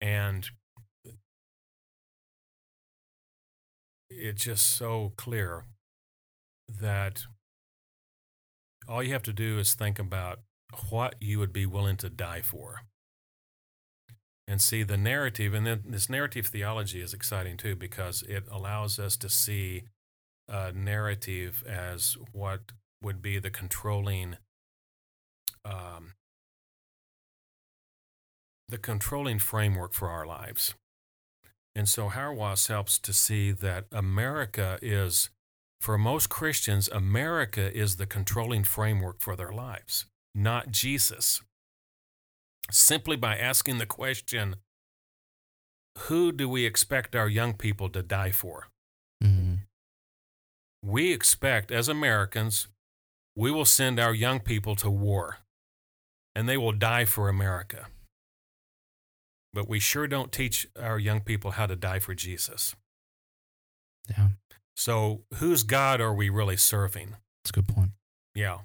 [0.00, 0.50] and
[4.10, 5.64] it's just so clear
[6.68, 7.22] that
[8.88, 10.40] all you have to do is think about
[10.90, 12.82] what you would be willing to die for
[14.48, 15.54] and see the narrative.
[15.54, 19.84] And then this narrative theology is exciting too because it allows us to see
[20.52, 24.36] a narrative as what would be the controlling
[25.64, 26.12] um,
[28.68, 30.74] the controlling framework for our lives.
[31.74, 35.30] And so Hauerwas helps to see that America is,
[35.80, 41.42] for most Christians, America is the controlling framework for their lives, not Jesus.
[42.70, 44.56] Simply by asking the question,
[45.98, 48.68] who do we expect our young people to die for?
[50.84, 52.68] We expect, as Americans,
[53.36, 55.38] we will send our young people to war
[56.34, 57.86] and they will die for America.
[59.52, 62.74] But we sure don't teach our young people how to die for Jesus.
[64.08, 64.28] Yeah,
[64.76, 67.16] So, whose God are we really serving?
[67.44, 67.90] that's a good point.
[68.34, 68.60] Yeah.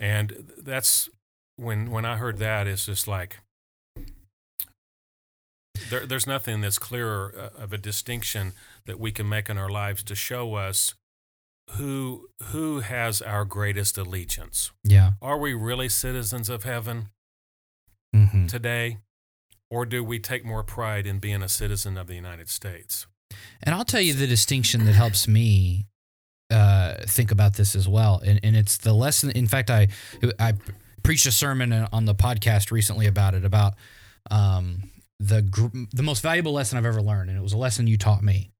[0.00, 1.08] And that's
[1.56, 3.38] when when I heard that it's just like
[5.90, 8.52] there, there's nothing that's clearer uh, of a distinction
[8.86, 10.94] that we can make in our lives to show us
[11.72, 14.70] who who has our greatest allegiance.
[14.84, 15.12] Yeah.
[15.20, 17.08] Are we really citizens of heaven
[18.14, 18.46] Mm-hmm.
[18.46, 18.98] today
[19.70, 23.06] or do we take more pride in being a citizen of the United States?
[23.62, 25.86] And I'll tell you the distinction that helps me
[26.50, 28.22] uh, think about this as well.
[28.24, 29.30] And, and it's the lesson.
[29.32, 29.88] In fact, I
[30.38, 30.54] I
[31.02, 33.74] preached a sermon on the podcast recently about it about
[34.30, 37.86] um, the gr- the most valuable lesson I've ever learned, and it was a lesson
[37.86, 38.50] you taught me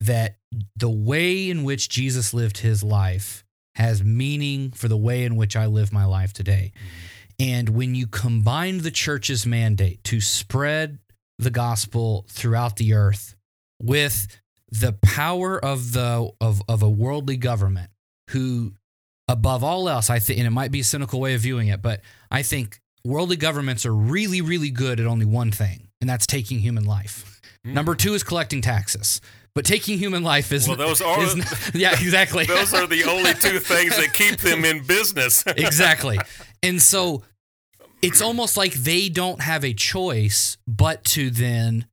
[0.00, 0.36] that
[0.76, 5.56] the way in which Jesus lived his life has meaning for the way in which
[5.56, 6.72] I live my life today.
[6.74, 6.88] Mm-hmm.
[7.38, 10.98] And when you combine the church's mandate to spread
[11.38, 13.34] the gospel throughout the earth
[13.82, 17.90] with the power of the of, of a worldly government
[18.30, 18.72] who
[19.28, 21.82] above all else i think and it might be a cynical way of viewing it
[21.82, 26.26] but i think worldly governments are really really good at only one thing and that's
[26.26, 27.40] taking human life.
[27.66, 27.72] Mm.
[27.74, 29.20] Number two is collecting taxes
[29.56, 33.34] but taking human life is Well, those are- not- yeah exactly Those are the only
[33.34, 35.42] two things that keep them in business.
[35.46, 36.18] exactly.
[36.62, 37.24] And so
[38.02, 41.86] it's almost like they don't have a choice but to then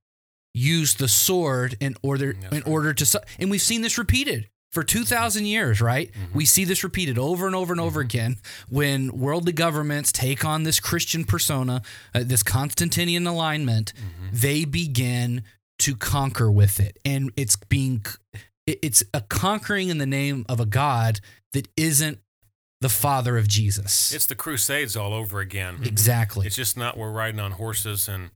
[0.53, 2.67] use the sword in order That's in right.
[2.67, 6.37] order to and we've seen this repeated for 2000 years right Mm-hmm.
[6.37, 8.37] we see this repeated over and over and over again
[8.69, 11.81] when worldly governments take on this christian persona
[12.13, 14.27] uh, this constantinian alignment Mm-hmm.
[14.31, 15.43] they begin
[15.83, 18.03] to conquer with it and it's being,
[18.67, 21.19] it's a conquering in the name of a god
[21.53, 22.19] that isn't
[22.81, 25.79] the father of jesus It's the Crusades all over again.
[25.83, 28.31] exactly It's just not we're riding on horses and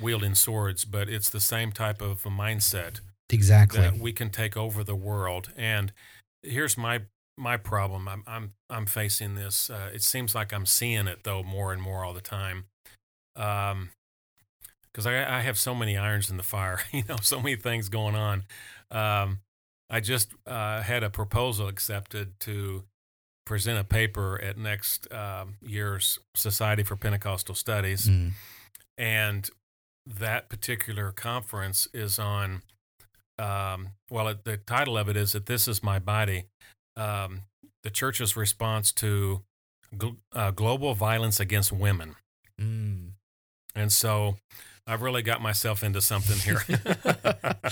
[0.00, 4.56] wielding swords, but it's the same type of a mindset exactly that we can take
[4.56, 5.52] over the world.
[5.56, 5.92] And
[6.42, 7.02] here's my
[7.38, 8.06] my problem.
[8.08, 9.70] I'm I'm I'm facing this.
[9.70, 12.64] Uh, it seems like I'm seeing it though more and more all the time.
[13.36, 13.90] Um,
[14.96, 16.80] because I I have so many irons in the fire.
[16.92, 18.44] You know, so many things going on.
[18.90, 19.40] Um,
[19.90, 22.84] I just uh, had a proposal accepted to
[23.44, 28.32] present a paper at next um, year's Society for Pentecostal Studies Mm.
[28.98, 29.50] and
[30.06, 32.62] that particular conference is on
[33.38, 36.46] um, well it, the title of it is that this is my body
[36.96, 37.42] um,
[37.84, 39.42] the church's response to
[39.94, 42.16] gl- uh, global violence against women
[42.60, 43.10] Mm.
[43.74, 44.36] and so
[44.86, 46.60] i've really got myself into something here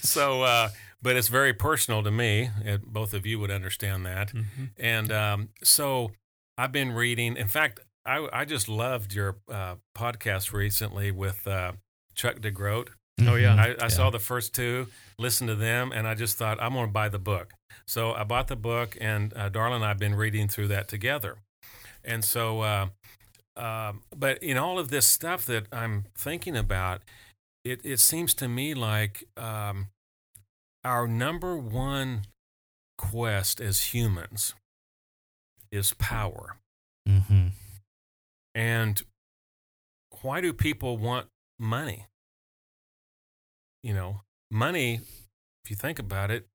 [0.00, 0.68] so uh,
[1.02, 4.32] but it's very personal to me and both of you would understand that
[4.78, 6.12] and um, so
[6.60, 7.36] I've been reading.
[7.36, 11.74] In fact, I, I just loved your uh, podcast recently with uh,
[12.16, 12.88] Chuck DeGroat.
[13.20, 13.54] Oh, yeah.
[13.54, 13.86] I, I Yeah.
[13.88, 14.88] saw the first two,
[15.20, 17.52] listened to them, and I just thought, I'm going to buy the book.
[17.86, 20.88] So I bought the book, and uh, Darla and I have been reading through that
[20.88, 21.36] together.
[22.04, 22.86] And so, uh,
[23.58, 27.02] um, but in all of this stuff that I'm thinking about,
[27.64, 29.88] it, it seems to me like um,
[30.84, 32.22] our number one
[32.96, 34.54] quest as humans
[35.70, 36.56] is power.
[37.06, 37.52] Mhm.
[38.54, 39.02] And
[40.22, 41.28] why do people want
[41.58, 42.06] money?
[43.82, 45.00] You know, money,
[45.64, 46.46] if you think about it,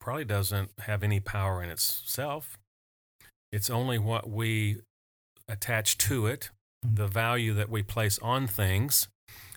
[0.00, 2.58] probably doesn't have any power in itself.
[3.52, 4.82] It's only what we
[5.48, 6.50] attach to it,
[6.82, 9.08] the value that we place on things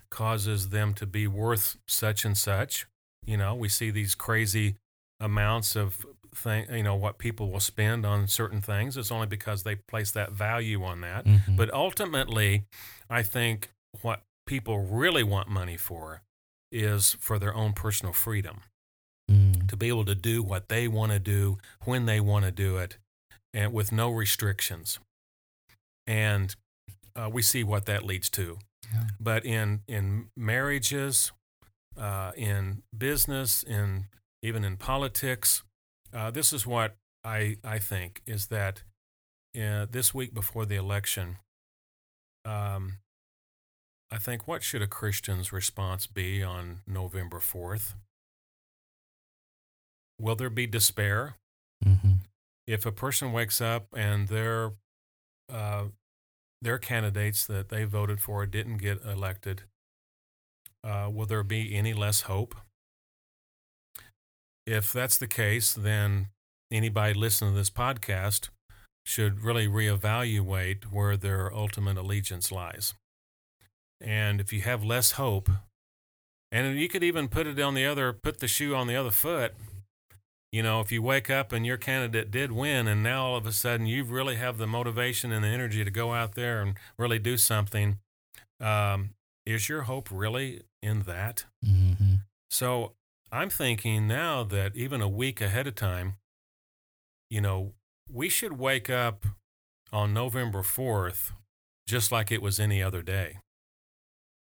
[0.10, 2.86] causes them to be worth such and such.
[3.26, 4.76] You know, we see these crazy
[5.20, 8.98] amounts of thing, you know, what people will spend on certain things.
[8.98, 11.26] It's only because they place that value on that.
[11.26, 11.56] Mhm.
[11.58, 12.66] But ultimately,
[13.10, 13.72] I think
[14.02, 16.22] what people really want money for
[16.72, 18.62] is for their own personal freedom
[19.30, 19.68] Mm.
[19.70, 22.78] to be able to do what they want to do when they want to do
[22.78, 22.98] it
[23.54, 25.00] and with no restrictions.
[26.08, 26.56] And
[27.16, 28.58] uh, we see what that leads to
[28.94, 29.04] Yeah.
[29.20, 31.32] But in in marriages,
[31.98, 34.08] uh, in business, in
[34.42, 35.64] even in politics,
[36.14, 38.84] uh, this is what I I think is that
[39.56, 41.38] uh, this week before the election,
[42.46, 42.98] um,
[44.10, 47.96] I think what should a Christian's response be on November fourth?
[50.20, 51.36] Will there be despair?
[51.84, 52.12] Mm-hmm.
[52.68, 54.74] if a person wakes up and their
[55.52, 55.86] uh,
[56.62, 59.64] their candidates that they voted for didn't get elected,
[60.84, 62.56] uh, will there be any less hope?
[64.66, 66.28] If that's the case, then
[66.72, 68.50] anybody listening to this podcast
[69.06, 72.94] should really reevaluate where their ultimate allegiance lies.
[74.00, 75.50] And if you have less hope,
[76.52, 79.12] and you could even put it on the other, put the shoe on the other
[79.12, 79.54] foot
[80.52, 83.46] you know, if you wake up and your candidate did win, and now all of
[83.48, 86.76] a sudden you really have the motivation and the energy to go out there and
[86.98, 87.98] really do something,
[88.60, 89.12] um,
[89.46, 91.46] is your hope really in that?
[91.66, 92.16] Mm-hmm.
[92.50, 92.94] So
[93.32, 96.16] I'm thinking now that even a week ahead of time,
[97.30, 97.72] you know,
[98.12, 99.26] we should wake up
[99.94, 101.32] on November 4th
[101.88, 103.38] just like it was any other day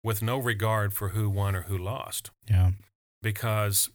[0.04, 2.72] with no regard for who won or who lost Yeah.
[3.22, 3.90] because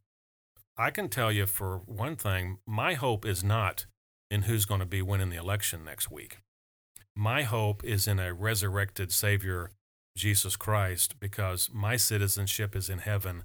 [0.79, 3.87] I can tell you for one thing, my hope is not
[4.31, 6.39] in who's going to be winning the election next week.
[7.17, 9.71] My hope is in a resurrected Savior,
[10.17, 13.43] Jesus Christ, because my citizenship is in heaven.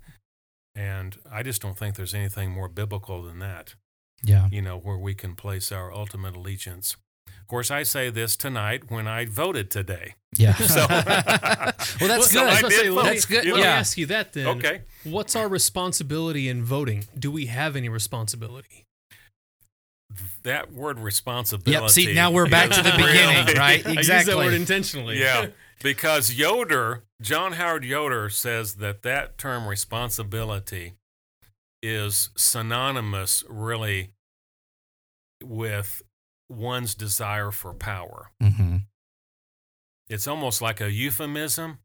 [0.75, 3.75] And I just don't think there's anything more biblical than that,
[4.23, 4.47] Yeah.
[4.51, 6.95] you know, where we can place our ultimate allegiance.
[7.43, 10.15] Of course, I say this tonight when I voted today.
[10.37, 10.53] Yeah.
[10.57, 12.39] So- well, that's So I was good.
[12.47, 13.03] I did say, let vote.
[13.09, 13.45] That's good.
[13.45, 13.67] Let me Yeah.
[13.67, 14.47] ask you that then.
[14.59, 14.81] Okay.
[15.03, 17.03] What's our responsibility in voting?
[17.19, 18.85] Do we have any responsibility?
[20.43, 21.71] That word responsibility.
[21.71, 21.89] Yep.
[21.89, 23.07] See, now we're back to the is real.
[23.07, 23.85] beginning, right?
[23.85, 25.19] I use that word intentionally.
[25.19, 25.47] Yeah,
[25.81, 30.93] because Yoder, John Howard Yoder says that that term responsibility
[31.81, 34.11] is synonymous really
[35.43, 36.01] with
[36.54, 38.32] one's desire for power.
[38.41, 38.78] Mm-hmm.
[40.10, 41.80] It's almost like a euphemism.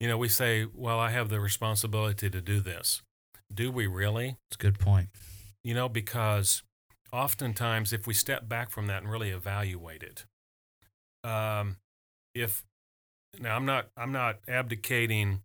[0.00, 3.02] You know, we say, well, I have the responsibility to do this.
[3.52, 4.36] Do we really?
[4.50, 5.08] It's a good point.
[5.62, 6.62] You know, because
[7.12, 10.26] oftentimes if we step back from that and really evaluate it,
[11.22, 11.76] um,
[12.34, 12.64] if
[13.40, 15.42] now I'm not I'm not abdicating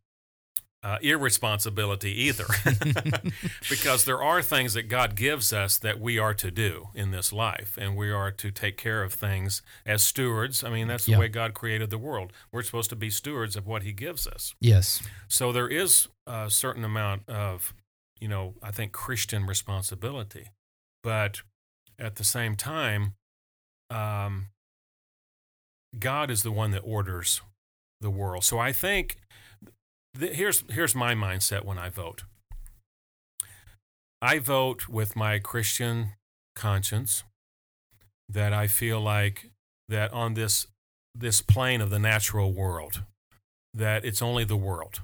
[0.81, 2.45] uh, irresponsibility either,
[3.69, 7.33] because there are things that God gives us that we are to do in this
[7.33, 10.63] life, and we are to take care of things as stewards.
[10.63, 11.19] I mean, that's the Yeah.
[11.19, 12.31] way God created the world.
[12.51, 14.55] We're supposed to be stewards of what He gives us.
[14.61, 15.01] Yes.
[15.27, 17.73] So there is a certain amount of,
[18.19, 20.47] you know, I think Christian responsibility,
[21.03, 21.41] but
[21.97, 23.15] at the same time,
[23.89, 24.47] um,
[25.97, 27.41] God is the one that orders
[27.99, 28.43] the world.
[28.43, 29.17] So I think
[30.17, 32.23] here's here's my mindset when I vote.
[34.21, 36.13] I vote with my Christian
[36.55, 37.23] conscience
[38.27, 39.49] that I feel like
[39.87, 40.67] that on this
[41.15, 43.03] this plane of the natural world
[43.73, 45.01] that it's only the world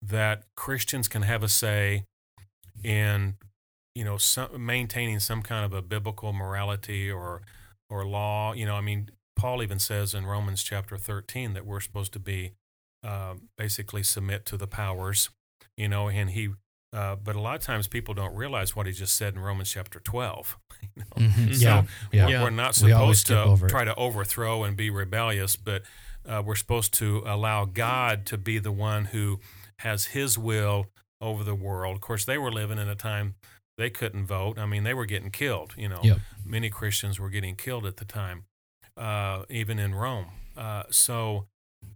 [0.00, 2.04] that Christians can have a say
[2.82, 3.34] in
[3.94, 7.42] you know some, maintaining some kind of a biblical morality or
[7.90, 11.80] or law you know I mean Paul even says in Romans chapter 13 that we're
[11.80, 12.52] supposed to be
[13.04, 15.30] uh, basically submit to the powers
[15.76, 16.50] you know and he
[16.94, 19.70] uh, but a lot of times people don't realize what he just said in Romans
[19.70, 21.26] chapter 12 you know?
[21.28, 21.54] Mhm.
[21.54, 21.84] So Yeah.
[22.12, 22.42] We're, Yeah.
[22.42, 25.82] we're not supposed skip to try to overthrow and be rebellious, but
[26.28, 29.40] uh, we're supposed to allow God to be the one who
[29.78, 30.86] has His will
[31.20, 31.96] over the world.
[31.96, 33.34] Of course, they were living in a time
[33.78, 34.58] they couldn't vote.
[34.58, 35.72] I mean, they were getting killed.
[35.78, 36.18] You know, Yep.
[36.44, 38.44] many Christians were getting killed at the time,
[38.98, 40.26] uh, even in Rome.
[40.56, 41.46] Uh, so,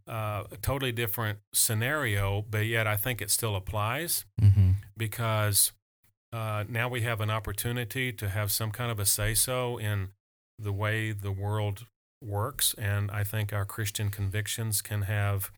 [0.09, 4.71] uh, a totally different scenario, but yet I think it still applies Mm-hmm.
[4.97, 5.73] because
[6.33, 10.11] uh, now we have an opportunity to have some kind of a say so in
[10.59, 11.87] the way the world
[12.23, 12.75] works.
[12.79, 15.51] And I think our Christian convictions can have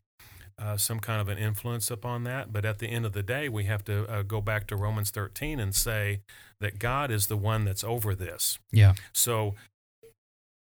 [0.57, 2.51] uh, some kind of an influence upon that.
[2.51, 5.09] But at the end of the day, we have to uh, go back to Romans
[5.11, 6.21] 13 and say
[6.59, 8.59] that God is the one that's over this.
[8.71, 8.93] Yeah.
[9.13, 9.55] So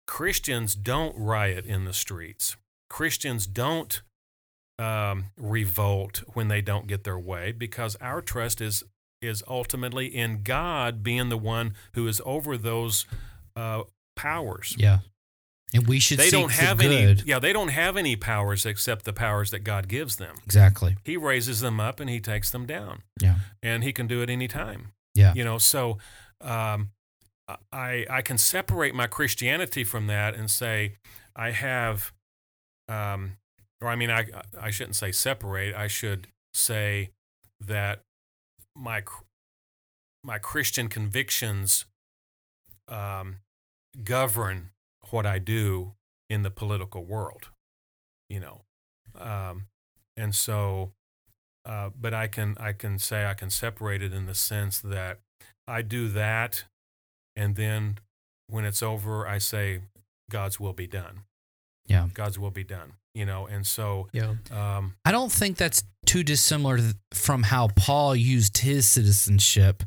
[0.06, 2.56] Christians don't riot in the streets.
[2.92, 4.02] Christians don't
[4.78, 8.84] um, revolt when they don't get their way because our trust is
[9.22, 13.06] is ultimately in God being the one who is over those
[13.56, 13.82] uh,
[14.16, 14.74] powers.
[14.76, 14.98] Yeah.
[15.72, 16.92] And we should They don't the have good.
[16.92, 17.22] any.
[17.24, 20.34] Yeah, they don't have any powers except the powers that God gives them.
[20.44, 20.96] Exactly.
[21.04, 23.36] He raises them up and he takes them down, Yeah.
[23.62, 25.32] and he can do it any time Yeah.
[25.34, 25.98] you know so
[26.42, 26.90] um,
[27.72, 30.94] i i can separate my christianity from that and say
[31.36, 32.12] i have
[32.92, 33.36] um,
[33.80, 34.26] or I mean, I
[34.60, 35.74] I shouldn't say separate.
[35.74, 37.10] I should say
[37.60, 38.00] that
[38.76, 39.02] my
[40.22, 41.86] my Christian convictions
[42.88, 43.38] um,
[44.04, 44.70] govern
[45.10, 45.92] what I do
[46.30, 47.48] in the political world.
[48.28, 48.60] You know,
[49.18, 49.66] um,
[50.16, 50.92] and so,
[51.66, 55.20] uh, but I can I can say I can separate it in the sense that
[55.66, 56.64] I do that,
[57.34, 57.98] and then
[58.48, 59.80] when it's over, I say
[60.30, 61.24] God's will be done.
[61.86, 62.08] Yeah.
[62.14, 62.92] God's will be done.
[63.14, 64.34] You know, and so Yeah.
[64.50, 66.78] um, I don't think that's too dissimilar
[67.12, 69.82] from how Paul used his citizenship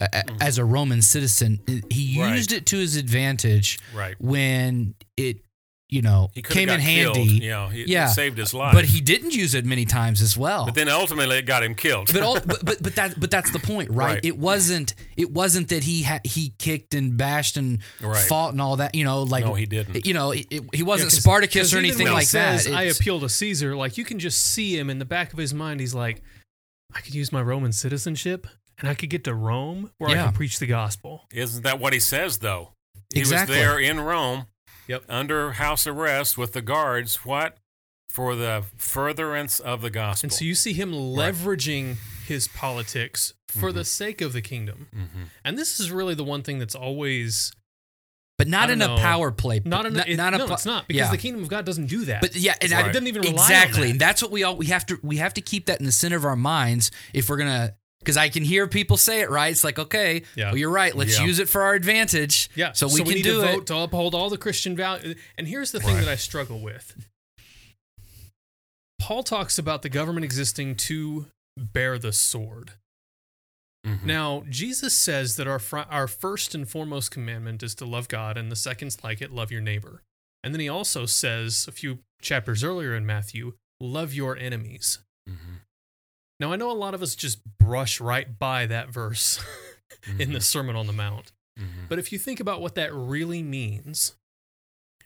[0.00, 0.36] Mhm.
[0.42, 1.60] as a Roman citizen.
[1.90, 2.34] He Right.
[2.36, 4.14] used it to his advantage right.
[4.20, 5.42] when it,
[5.90, 7.12] you know, He came in got handy.
[7.26, 7.42] Killed.
[7.42, 8.06] You know, he, Yeah.
[8.08, 8.72] saved his life.
[8.74, 10.64] But he didn't use it many times as well.
[10.64, 12.12] But then ultimately it got him killed.
[12.12, 14.14] but, all, but but but that but that's the point, right?
[14.14, 14.24] Right.
[14.24, 18.16] It wasn't it wasn't that he had he kicked and bashed and Right.
[18.24, 18.94] fought and all that.
[18.94, 20.06] You know, like no, he didn't.
[20.06, 22.26] you know, it, it- he Yeah, wasn't 'cause- Spartacus 'cause or anything when he like
[22.26, 22.74] says, that.
[22.74, 23.74] I It's- appeal to Caesar.
[23.76, 25.80] Like you can just see him in the back of his mind.
[25.80, 26.22] He's like,
[26.94, 28.46] I could use my Roman citizenship,
[28.78, 31.26] and I could get to Rome where I can preach the gospel.
[31.32, 32.74] Isn't that what he says though?
[33.12, 33.56] He Exactly.
[33.56, 34.46] was there in Rome,
[34.90, 35.04] Yep.
[35.08, 37.24] under house arrest with the guards.
[37.24, 37.56] What?
[38.08, 40.26] For the furtherance of the gospel.
[40.26, 44.88] And so you see him leveraging his politics for the sake of the kingdom.
[44.92, 47.52] hmm And this is really the one thing that's always
[48.38, 49.60] but not don't in a power play.
[49.64, 51.10] not in a, not, it- not a no, pl- it's not because yeah.
[51.10, 52.20] the kingdom of God doesn't do that.
[52.22, 52.84] But yeah, and Right.
[52.86, 53.82] I it doesn't even rely exactly.
[53.84, 54.06] on And that.
[54.06, 56.16] that's what we all we have to we have to keep that in the center
[56.16, 57.74] of our minds if we're gonna.
[58.00, 59.50] Because I can hear people say it right.
[59.52, 60.46] It's like, okay, Yeah.
[60.46, 60.94] well, you're right.
[60.96, 61.26] Let's Yeah.
[61.26, 62.48] use it for our advantage.
[62.54, 63.66] Yeah, so we can need do to it.
[63.66, 65.16] to uphold all the Christian values.
[65.36, 66.04] And here's the thing Right.
[66.04, 66.94] that I struggle with.
[68.98, 71.26] Paul talks about the government existing to
[71.56, 72.72] bear the sword.
[73.86, 74.04] Mhm.
[74.04, 78.36] Now, Jesus says that our fr- our first and foremost commandment is to love God,
[78.36, 80.02] and the second's like it, love your neighbor.
[80.44, 84.98] And then he also says a few chapters earlier in Matthew, love your enemies.
[85.28, 85.60] Mhm.
[86.40, 89.38] Now, I know a lot of us just brush right by that verse
[90.18, 90.42] in the Mhm.
[90.42, 91.32] Sermon on the Mount.
[91.58, 91.88] Mhm.
[91.88, 94.16] But if you think about what that really means,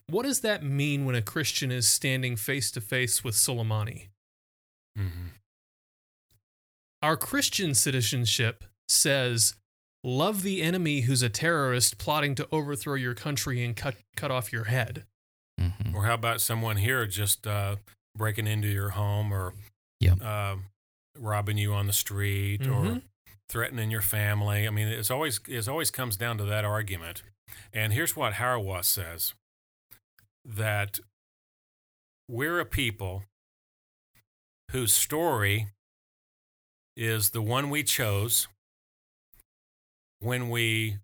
[0.06, 4.10] what does that mean when a Christian is standing face to face with Soleimani?
[4.96, 5.30] Mhm.
[7.02, 9.56] Our Christian citizenship says,
[10.04, 14.52] love the enemy who's a terrorist plotting to overthrow your country and cut, cut off
[14.52, 15.04] your head.
[15.60, 15.94] Mhm.
[15.94, 17.76] Or how about someone here just uh,
[18.16, 19.54] breaking into your home or
[20.00, 20.20] Yep.
[20.22, 20.56] uh,
[21.16, 23.02] robbing you on the street or Mhm.
[23.48, 24.66] threatening your family?
[24.66, 27.22] I mean, it's always it always comes down to that argument.
[27.72, 29.34] And here's what Hauerwas says:
[30.44, 30.98] that
[32.28, 33.24] we're a people
[34.70, 35.68] whose story
[36.96, 38.48] is the one we chose
[40.20, 40.98] when we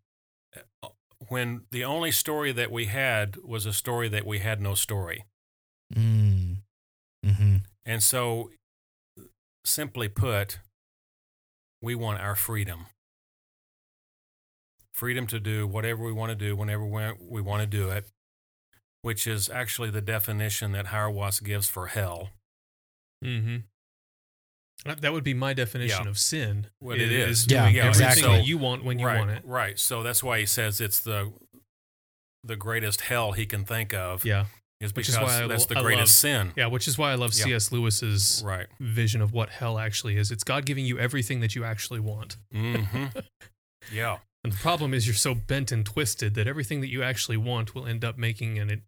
[1.28, 5.24] when the only story that we had was a story that we had no story.
[5.94, 6.62] Mm.
[7.24, 8.50] hmm And so,
[9.64, 10.58] simply put,
[11.82, 12.86] we want our freedom.
[14.92, 18.06] Freedom to do whatever we want to do whenever we, we want to do it,
[19.02, 22.30] which is actually the definition that Hauerwas gives for hell.
[23.24, 23.58] Mm-hmm.
[25.00, 26.10] That would be my definition Yeah.
[26.10, 26.66] of sin.
[26.78, 27.46] What it is.
[27.48, 28.36] Yeah, doing everything exactly.
[28.38, 29.42] that you want when you right, want it.
[29.44, 29.78] Right.
[29.78, 31.32] So that's why he says it's the
[32.42, 34.46] the greatest hell he can think of Yeah,
[34.80, 36.08] is Which is why I that's the I greatest love-
[36.46, 36.52] sin.
[36.56, 36.66] yeah.
[36.66, 37.44] Which is why I love Yeah.
[37.44, 37.70] C.S.
[37.72, 38.66] Lewis's Right.
[38.80, 40.30] vision of what hell actually is.
[40.30, 42.36] It's God giving you everything that you actually want.
[42.52, 42.76] hmm
[43.92, 44.18] yeah.
[44.42, 47.74] And the problem is you're so bent and twisted that everything that you actually want
[47.74, 48.82] will end up making an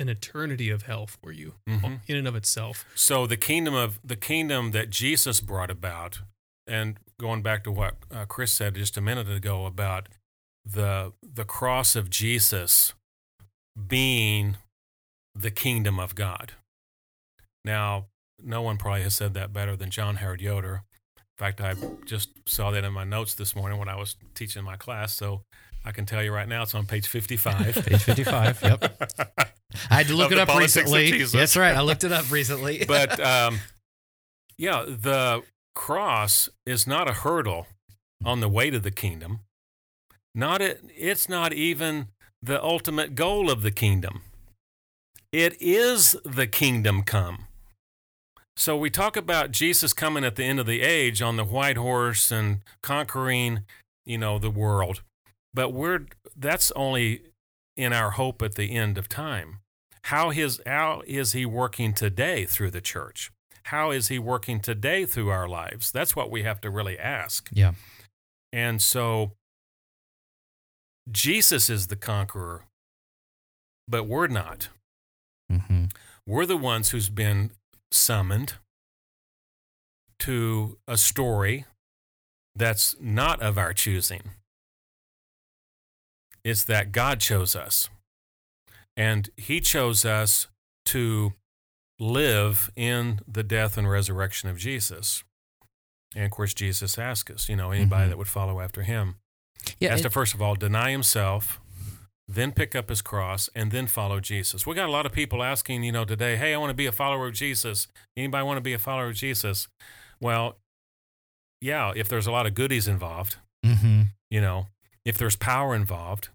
[0.00, 2.00] an eternity of hell for you Mhm.
[2.08, 2.84] in and of itself.
[2.96, 6.20] So the kingdom of the kingdom that Jesus brought about,
[6.66, 10.08] and going back to what uh, Chris said just a minute ago about
[10.64, 12.94] the the cross of Jesus
[13.86, 14.56] being
[15.34, 16.52] the kingdom of God.
[17.64, 18.06] Now,
[18.42, 20.82] no one probably has said that better than John Howard Yoder.
[21.16, 21.74] In fact, I
[22.04, 25.14] just saw that in my notes this morning when I was teaching my class.
[25.14, 25.42] So
[25.84, 27.74] I can tell you right now, it's on page 55.
[27.86, 28.62] Page 55.
[28.62, 29.02] Yep.
[29.90, 31.24] I had to look it up recently.
[31.24, 31.74] That's right.
[31.74, 32.84] I looked it up recently.
[32.88, 33.58] but um,
[34.56, 35.42] yeah, the
[35.74, 37.66] cross is not a hurdle
[38.24, 39.40] on the way to the kingdom.
[40.34, 40.80] Not it.
[40.96, 42.08] It's not even
[42.42, 44.22] the ultimate goal of the kingdom.
[45.34, 47.48] It is the kingdom come.
[48.56, 51.76] So we talk about Jesus coming at the end of the age on the white
[51.76, 53.64] horse and conquering,
[54.04, 55.02] you know, the world.
[55.52, 56.06] But we're
[56.36, 57.22] that's only
[57.76, 59.58] in our hope at the end of time.
[60.04, 63.32] How his how is he working today through the church?
[63.64, 65.90] How is he working today through our lives?
[65.90, 67.48] That's what we have to really ask.
[67.52, 67.72] yeah.
[68.52, 69.32] And so
[71.10, 72.66] Jesus is the conqueror,
[73.88, 74.68] but we're not.
[75.50, 75.84] Hmm
[76.26, 77.50] We're the ones who's been
[77.90, 78.54] summoned
[80.20, 81.64] to a story
[82.56, 84.30] that's not of our choosing.
[86.44, 87.88] It's that God chose us.
[88.96, 90.46] And He chose us
[90.86, 91.32] to
[91.98, 95.24] live in the death and resurrection of Jesus.
[96.14, 98.10] And of course, Jesus asked us, you know, anybody Mhm.
[98.10, 99.16] that would follow after Him
[99.80, 101.60] Yeah, has it- to first of all deny himself,
[102.26, 104.66] then pick up his cross, and then follow Jesus.
[104.66, 106.86] We got a lot of people asking, you know, today, hey, I want to be
[106.86, 107.86] a follower of Jesus.
[108.16, 109.68] Anybody want to be a follower of Jesus?
[110.20, 110.56] Well,
[111.60, 114.08] yeah, if there's a lot of goodies involved, Mhm.
[114.30, 114.68] you know,
[115.04, 116.28] if there's power involved,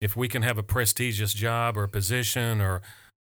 [0.00, 2.82] if we can have a prestigious job or position or,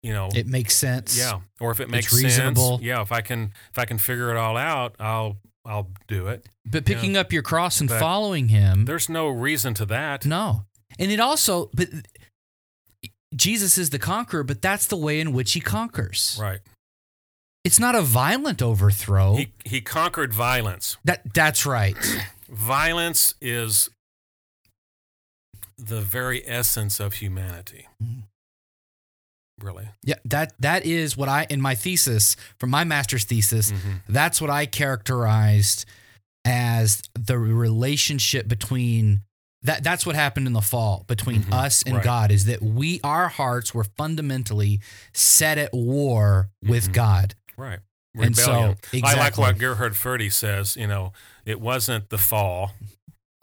[0.02, 1.16] you know, it makes sense.
[1.18, 2.76] yeah, or if it It's makes reasonable.
[2.78, 6.28] sense, yeah, if I can if I can figure it all out, I'll I'll do
[6.28, 6.46] it.
[6.66, 10.26] But picking up your cross and But following him, There's no reason to that.
[10.26, 10.66] no.
[10.99, 11.88] And it also, but
[13.34, 16.38] Jesus is the conqueror, but that's the way in which he conquers.
[16.40, 16.61] Right.
[17.64, 19.36] It's not a violent overthrow.
[19.36, 20.97] He he conquered violence.
[21.05, 21.97] that that's right.
[22.51, 23.88] Violence is
[25.78, 27.88] the very essence of humanity.
[28.03, 28.24] Mhm.
[29.61, 29.88] Really.
[30.03, 34.03] Yeah, that that is what I in my thesis, from my master's thesis, Mhm.
[34.09, 35.86] that's what I characterized
[36.45, 39.22] as the relationship between
[39.64, 41.52] that that's what happened in the fall between Mhm.
[41.54, 42.04] us and Right.
[42.04, 44.80] God is that we our hearts were fundamentally
[45.12, 46.92] set at war with Mhm.
[46.92, 47.34] God.
[47.56, 47.80] Right.
[48.14, 49.04] And so, Rebellion.
[49.04, 51.12] I like what Gerhard Forde says, you know,
[51.44, 52.72] it wasn't the fall,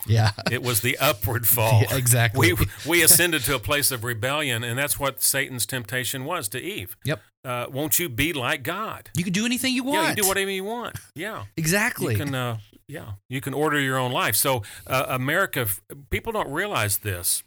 [0.06, 0.32] Yeah.
[0.50, 1.82] it was the upward fall.
[1.90, 2.54] Yeah, exactly.
[2.54, 6.62] We we ascended to a place of rebellion, and that's what Satan's temptation was to
[6.62, 6.96] Eve.
[7.04, 7.22] Yep.
[7.44, 9.10] Uh, won't you be like God?
[9.16, 10.04] you can do anything you want.
[10.04, 10.96] Yeah, you do whatever you want.
[11.16, 11.46] Yeah.
[11.58, 12.14] exactly.
[12.14, 12.58] You can, uh,
[12.92, 14.36] yeah, you can order your own life.
[14.36, 15.68] So, uh, America,
[16.10, 17.44] people don't realize this.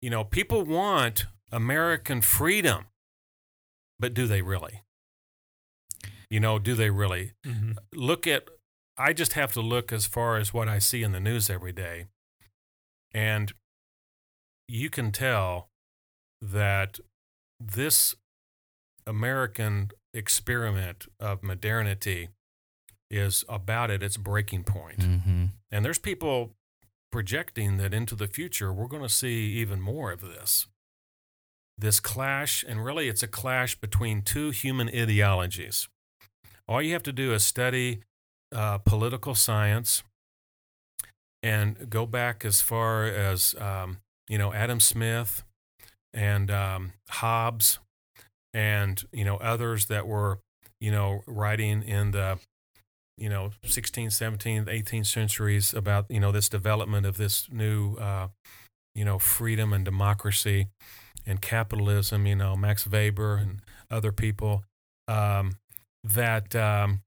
[0.00, 2.86] You know, people want American freedom,
[3.98, 4.82] but do they really?
[6.30, 7.32] You know, do they really?
[7.44, 7.76] Mhm.
[7.92, 8.48] Look at,
[8.96, 11.72] I just have to look as far as what I see in the news every
[11.72, 12.06] day.
[13.12, 13.52] And
[14.68, 15.68] you can tell
[16.40, 17.00] that
[17.58, 18.14] this
[19.06, 22.28] American experiment of modernity
[23.14, 24.98] is about at its breaking point.
[25.00, 25.50] Mhm.
[25.70, 26.54] And there's people
[27.12, 30.66] projecting that into the future, we're going to see even more of this.
[31.78, 35.88] This clash, and really it's a clash between two human ideologies.
[36.66, 38.02] All you have to do is study
[38.52, 40.02] uh, political science
[41.42, 43.98] and go back as far as, um,
[44.28, 45.44] you know, Adam Smith
[46.12, 47.78] and um, Hobbes
[48.52, 50.40] and, you know, others that were,
[50.80, 52.38] you know, writing in the
[53.16, 58.28] you know 16th 17th 18th centuries about you know this development of this new uh,
[58.94, 60.66] you know freedom and democracy
[61.26, 63.60] and capitalism you know max weber and
[63.90, 64.64] other people
[65.08, 65.56] um,
[66.02, 67.02] that um,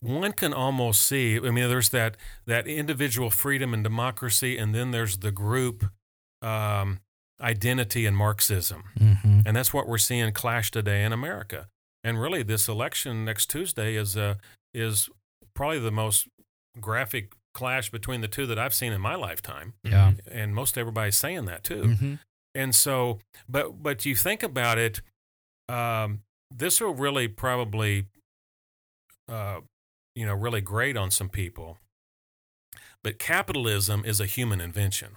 [0.00, 2.16] one can almost see i mean there's that
[2.46, 5.84] that individual freedom and democracy and then there's the group
[6.42, 7.00] um,
[7.40, 9.42] identity and marxism Mhm.
[9.44, 11.68] and that's what we're seeing clash today in America.
[12.06, 14.34] And really, this election next Tuesday is uh,
[14.74, 15.08] is
[15.54, 16.28] probably the most
[16.80, 19.74] graphic clash between the two that I've seen in my lifetime.
[19.84, 20.14] Yeah.
[20.30, 21.82] And most everybody's saying that too.
[21.82, 22.18] Mhm.
[22.54, 25.00] And so, but but you think about it,
[25.68, 28.06] um, this will really probably,
[29.28, 29.60] uh,
[30.14, 31.78] you know, really grate on some people.
[33.02, 35.16] But capitalism is a human invention.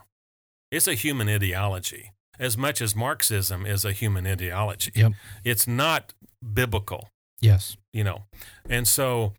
[0.72, 4.92] It's a human ideology as much as Marxism is a human ideology.
[4.94, 5.14] Yep.
[5.44, 6.14] It's not
[6.54, 7.10] biblical
[7.42, 7.78] Yes.
[7.94, 8.24] you know
[8.70, 9.34] and so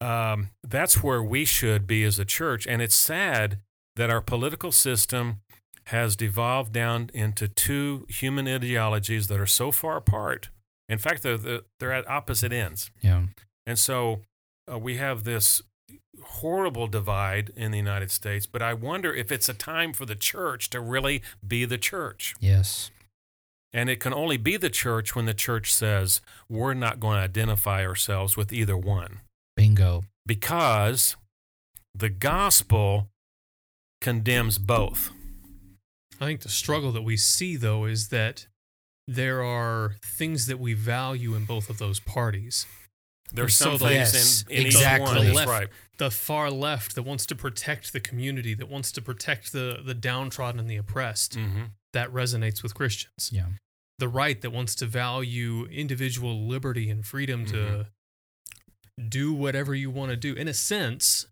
[0.00, 3.58] um, that's where we should be as a church and it's sad
[3.96, 5.40] that our political system
[5.86, 10.48] has devolved down into two human ideologies that are so far apart
[10.88, 11.36] in fact they're,
[11.78, 13.22] they're- at opposite ends Yeah.
[13.66, 14.20] and so
[14.72, 15.62] uh, we have this
[16.22, 20.14] horrible divide in the united states but i wonder if it's a time for the
[20.14, 22.90] church to really be the church Yes.
[23.72, 27.22] And it can only be the church when the church says, we're not going to
[27.22, 29.20] identify ourselves with either one
[29.56, 30.04] Bingo.
[30.26, 31.16] because
[31.94, 33.08] the gospel
[34.00, 35.10] condemns both.
[36.20, 38.46] I think the struggle that we see, though, is that
[39.08, 42.66] there are things that we value in both of those parties.
[43.32, 45.10] There's So some the- things Yes, in, in exactly.
[45.10, 45.24] each one.
[45.26, 45.68] That's Left- right.
[45.98, 49.94] The far left that wants to protect the community, that wants to protect the, the
[49.94, 51.62] downtrodden and the oppressed, hmm
[51.92, 53.30] that resonates with Christians.
[53.32, 53.46] Yeah.
[53.98, 57.86] The right that wants to value individual liberty and freedom to
[59.08, 60.34] do whatever you want to do.
[60.34, 61.26] In a sense,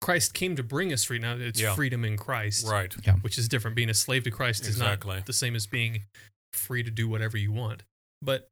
[0.00, 1.38] Christ came to bring us freedom.
[1.38, 1.74] Now, it's Yeah.
[1.74, 2.66] freedom in Christ.
[2.66, 2.94] Right.
[3.04, 3.16] Yeah.
[3.16, 3.74] which is different.
[3.76, 6.04] Being a slave to Christ is not the same as being
[6.52, 7.82] free to do whatever you want.
[8.22, 8.50] But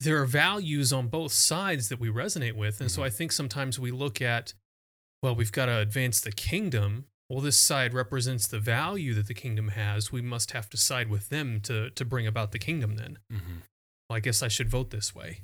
[0.00, 2.80] there are values on both sides that we resonate with.
[2.80, 2.96] And Mm-hmm.
[3.00, 4.54] so I think sometimes we look at,
[5.22, 7.06] well, we've got to advance the kingdom.
[7.32, 10.12] Well, this side represents the value that the kingdom has.
[10.12, 13.20] We must have to side with them to, to bring about the kingdom then.
[13.32, 13.54] Mm-hmm.
[14.10, 15.40] Well, I guess I should vote this way.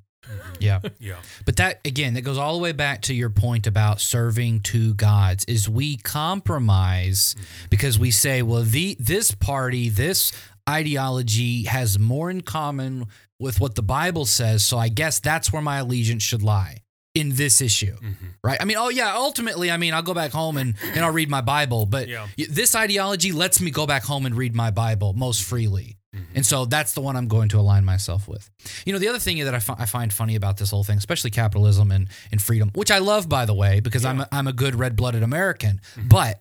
[0.61, 0.81] Yeah.
[0.99, 1.17] Yeah.
[1.47, 4.93] But that again, that goes all the way back to your point about serving two
[4.95, 5.47] gods.
[5.47, 7.35] Is we compromise
[7.71, 10.31] because we say, well, the this party, this
[10.69, 13.07] ideology has more in common
[13.39, 16.83] with what the Bible says, so I guess that's where my allegiance should lie
[17.19, 17.97] in this issue.
[17.97, 18.27] Mm-hmm.
[18.43, 18.59] Right?
[18.61, 21.29] I mean, oh yeah, ultimately, I mean, I'll go back home and, and I'll read
[21.31, 22.27] my Bible, but Yeah.
[22.37, 25.97] this ideology lets me go back home and read my Bible most freely.
[26.35, 28.51] And so that's the one I'm going to align myself with.
[28.85, 31.93] You know, the other thing that I, find funny about this whole thing, especially capitalism
[31.93, 34.75] and, and freedom, which I love, by the way, because I'm, a, I'm a good
[34.75, 35.81] red blooded American.
[36.09, 36.41] But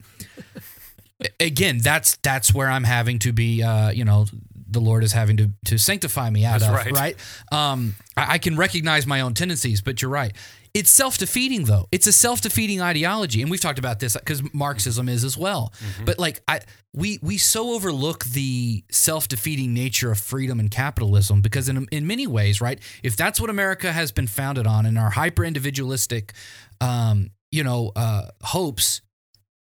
[1.39, 4.25] again, that's that's where I'm having to be, uh, you know,
[4.69, 6.91] the Lord is having to, to sanctify me out That's of, right.
[6.91, 7.15] right?
[7.51, 10.35] Um, I, I can recognize my own tendencies, but you're right.
[10.77, 11.87] It's self defeating, though.
[11.91, 15.73] It's a self defeating ideology, and we've talked about this because Marxism is as well.
[16.05, 16.59] But like, I
[16.93, 22.05] we we so overlook the self defeating nature of freedom and capitalism because in in
[22.05, 22.79] many ways, right?
[23.01, 26.33] If that's what America has been founded on, and our hyper individualistic,
[26.79, 29.01] um, you know, uh, hopes,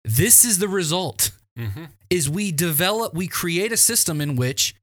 [0.05, 1.85] this is the result Mm-hmm.
[2.09, 4.75] is we develop we create a system in which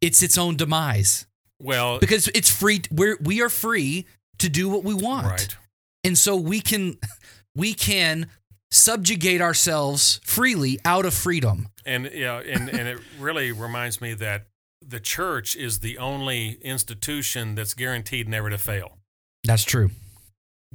[0.00, 1.24] it's its own demise
[1.62, 4.04] Well, because it's free we're we are free
[4.38, 5.56] to do what we want right.
[6.02, 6.96] and so we can
[7.54, 8.26] we can
[8.70, 14.46] subjugate ourselves freely out of freedom And yeah, and, and it really reminds me that
[14.86, 18.98] the church is the only institution that's guaranteed never to fail.
[19.44, 19.90] that's true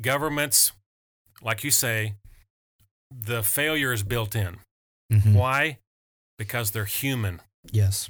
[0.01, 0.71] Governments,
[1.41, 2.13] like you say,
[3.11, 4.59] the failure is built in.
[5.11, 5.33] Mhm.
[5.33, 5.79] Why?
[6.37, 7.41] Because they're human.
[7.71, 8.09] yes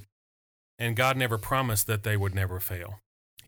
[0.78, 3.00] And God never promised that they would never fail.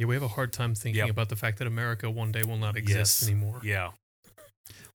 [0.02, 1.10] Yeah, we have a hard time thinking Yep.
[1.12, 3.30] about the fact that America one day will not exist Yes.
[3.30, 3.62] anymore.
[3.64, 3.92] Yeah.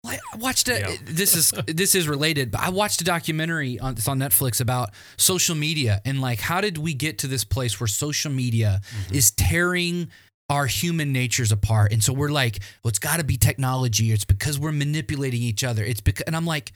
[0.03, 0.97] Well, I watched a, Yeah.
[1.05, 4.91] this is this is related, but I watched a documentary on it's on Netflix about
[5.17, 9.15] social media and like how did we get to this place where social media mm-hmm.
[9.15, 10.11] is tearing
[10.51, 11.93] our human natures apart.
[11.93, 14.13] And so we're like, well, it's got to be technology.
[14.13, 15.85] It's because we're manipulating each other.
[15.85, 16.73] It's because, and I'm like,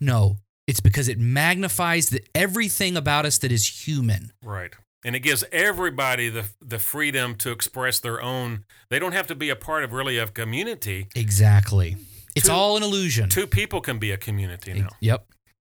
[0.00, 4.32] no, it's because it magnifies the, everything about us that is human.
[4.42, 4.74] Right.
[5.06, 8.64] And it gives everybody the the freedom to express their own.
[8.90, 11.06] They don't have to be a part of really a community.
[11.14, 11.96] Exactly.
[12.34, 13.28] It's Two- all an illusion.
[13.30, 14.88] Two people can be a community now.
[15.00, 15.26] Yep,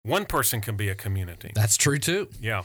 [0.02, 1.52] One person can be a community.
[1.54, 2.28] that's true too.
[2.40, 2.62] Yeah.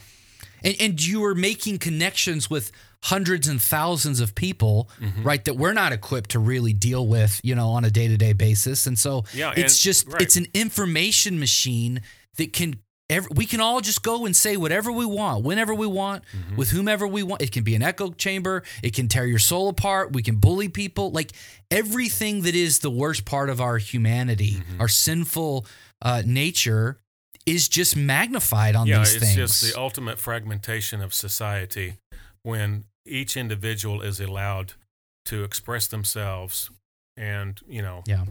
[0.63, 2.71] and, and you are making connections with
[3.03, 5.23] hundreds and thousands of people Mm-hmm.
[5.23, 8.87] right that we're not equipped to really deal with you know on a day-to-day basis
[8.87, 10.21] and so Yeah, it's and- just right.
[10.21, 12.01] it's an information machine
[12.37, 12.75] that can
[13.09, 16.55] ev we can all just go and say whatever we want whenever we want Mm-hmm.
[16.55, 19.69] with whomever we want it can be an echo chamber it can tear your soul
[19.69, 21.31] apart we can bully people like
[21.69, 24.81] everything that is the worst part of our humanity Mm-hmm.
[24.81, 25.65] our sinful
[26.01, 26.99] uh, nature
[27.45, 29.37] is just magnified on yeah, these things.
[29.37, 31.93] it's just the ultimate fragmentation of society
[32.43, 34.73] when each individual is allowed
[35.25, 36.71] to express themselves
[37.17, 38.25] and, you know, Yeah.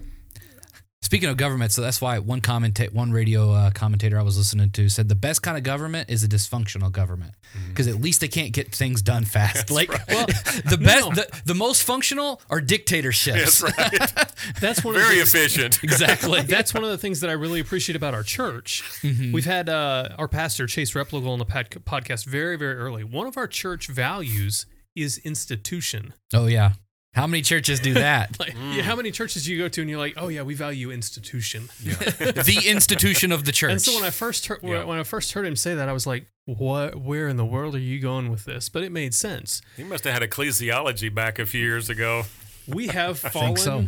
[1.04, 4.70] Speaking of government, so that's why one commenta- one radio uh, commentator I was listening
[4.70, 7.34] to said the best kind of government is a dysfunctional government
[7.68, 9.70] because at least they can't get things done fast.
[9.70, 10.24] like, well,
[10.64, 11.14] the best, No.
[11.14, 13.60] the, the most functional are dictatorships.
[13.60, 14.30] that's right.
[14.60, 15.80] That's one of Very the things, efficient.
[15.84, 16.40] exactly.
[16.42, 18.82] That's one of the things that I really appreciate about our church.
[19.02, 19.32] Mm-hmm.
[19.32, 23.04] We've had uh, our pastor Chase Replogle on the pod- podcast very, very early.
[23.04, 26.14] One of our church values is institution.
[26.32, 26.72] oh yeah.
[27.14, 28.36] How many churches do that?
[28.40, 28.76] Like, Mm.
[28.76, 30.90] yeah, how many churches do you go to and you're like, oh yeah, we value
[30.90, 31.68] institution.
[31.82, 33.70] the institution of the church.
[33.72, 34.84] And so when I first heard Yeah.
[34.84, 36.96] when I first heard him say that, I was like, what?
[36.96, 38.68] Where in the world are you going with this?
[38.68, 39.62] But it made sense.
[39.76, 42.24] He must have had ecclesiology back a few years ago.
[42.66, 43.86] We have fallen, so.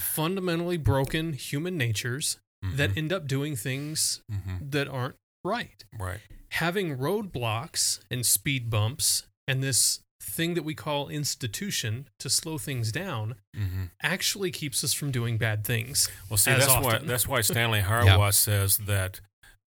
[0.00, 2.98] fundamentally broken human natures that Mm-hmm.
[2.98, 4.70] end up doing things Mhm.
[4.72, 5.14] that aren't
[5.44, 5.84] right.
[5.98, 6.20] Right.
[6.50, 12.92] Having roadblocks and speed bumps and this thing that we call institution to slow things
[12.92, 16.08] down hmm actually keeps us from doing bad things.
[16.30, 19.20] Well, see, that's why that's why Stanley Hauerwas says that,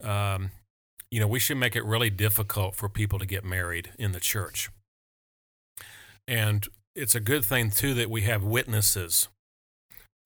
[0.03, 0.51] um,
[1.09, 4.19] you know, we should make it really difficult for people to get married in the
[4.19, 4.69] church,
[6.27, 9.27] and it's a good thing too that we have witnesses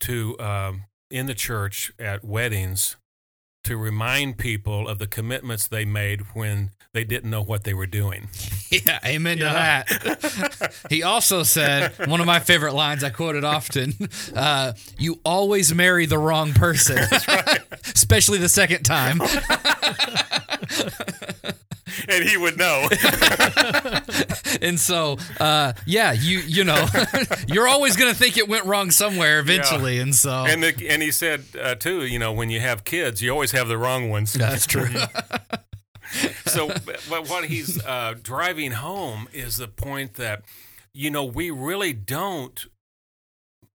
[0.01, 2.95] to um, in the church at weddings
[3.65, 7.87] to remind people of the commitments they made when they didn't know what they were
[7.87, 8.29] doing.
[8.71, 9.83] Yeah, amen Yeah.
[9.83, 10.73] to that.
[10.89, 13.93] he also said one of my favorite lines I quoted often:
[14.35, 16.97] uh, "You always marry the wrong person,
[17.93, 19.21] especially the second time."
[22.15, 22.87] And he would know.
[24.61, 26.85] and so, uh, yeah, you you know,
[27.47, 31.01] you're always going to think it went wrong somewhere eventually, and so And the, and
[31.01, 34.09] he said uh, too, you know, when you have kids, you always have the wrong
[34.09, 34.33] ones.
[34.33, 34.87] that's true.
[36.45, 40.43] so, but but what he's uh, driving home is the point that,
[40.93, 42.65] you know, we really don't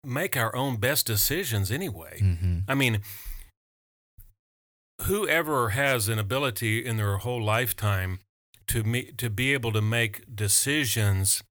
[0.04, 2.20] make our own best decisions anyway.
[2.20, 3.02] hmm I mean,
[5.04, 8.20] whoever has an ability in their whole lifetime
[8.68, 11.44] to me, to be able to make decisions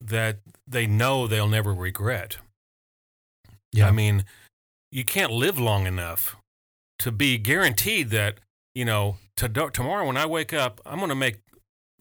[0.00, 2.38] that they know they'll never regret.
[3.72, 3.88] Yeah.
[3.88, 4.24] I mean,
[4.92, 6.36] you can't live long enough
[7.00, 8.38] to be guaranteed that,
[8.74, 11.38] you know, to, tomorrow when I wake up, I'm going to make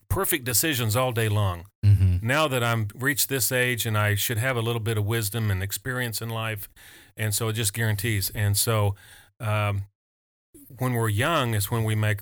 [0.10, 1.66] perfect decisions all day long.
[1.84, 5.06] hmm Now that I'm reached this age and I should have a little bit of
[5.06, 6.70] wisdom and experience in life,
[7.18, 8.32] and so it just guarantees.
[8.36, 8.96] And so,
[9.40, 9.86] um,
[10.78, 12.22] when we're young is when we make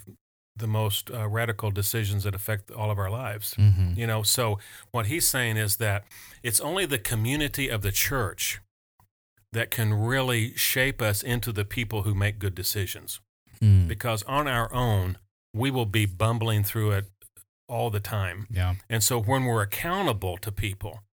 [0.55, 3.53] the most uh, radical decisions that affect all of our lives.
[3.55, 4.59] hmm You know, so
[4.91, 6.03] what he's saying is that
[6.43, 8.59] it's only the community of the church
[9.53, 13.19] that can really shape us into the people who make good decisions.
[13.61, 13.87] Mm.
[13.87, 15.17] Because on our own,
[15.53, 17.05] we will be bumbling through it
[17.67, 18.47] all the time.
[18.49, 18.75] Yeah.
[18.89, 21.03] And so when we're accountable to people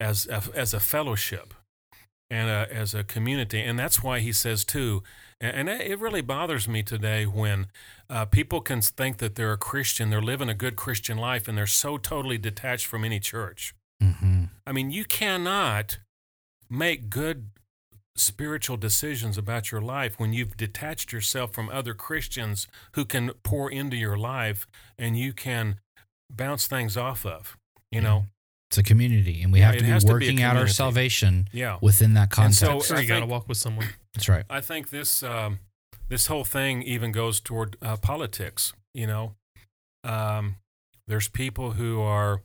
[0.00, 1.54] as a, as a fellowship
[2.30, 5.02] and a, as a community, and that's why he says too,
[5.40, 7.66] and, it really bothers me today when
[8.08, 11.58] uh, people can think that they're a Christian, they're living a good Christian life, and
[11.58, 13.74] they're so totally detached from any church.
[14.00, 15.98] hmm I mean, you cannot
[16.68, 17.50] make good
[18.16, 23.70] spiritual decisions about your life when you've detached yourself from other Christians who can pour
[23.70, 24.66] into your life
[24.98, 25.78] and you can
[26.30, 27.56] bounce things off of.
[27.92, 28.26] You know,
[28.70, 30.66] It's a community, and we Yeah, have to be has to be working out our
[30.66, 31.78] salvation yeah.
[31.80, 32.88] within that And so- context.
[32.88, 33.86] So you got to walk with someone.
[34.14, 34.44] That's right.
[34.50, 35.60] I think this um,
[36.08, 38.72] this whole thing even goes toward uh, politics.
[38.92, 39.34] You know,
[40.04, 40.56] um,
[41.06, 42.42] there's people who are,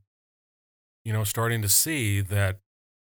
[1.05, 2.59] you know, starting to see that,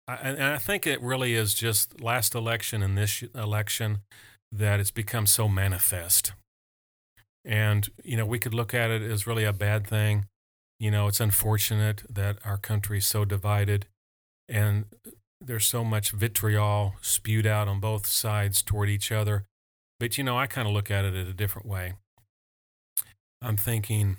[0.07, 3.99] I, and and I think it really is just last election and this election
[4.51, 6.31] that it's become so manifest.
[7.43, 10.25] And you know, we could look at it as really a bad thing.
[10.79, 13.85] You know, it's unfortunate that our country is so divided,
[14.47, 14.85] and
[15.41, 19.45] there's so much vitriol spewed out on both sides toward each other.
[19.99, 21.93] But you know, I kind of look at it in a different way.
[23.41, 24.17] I'm thinking,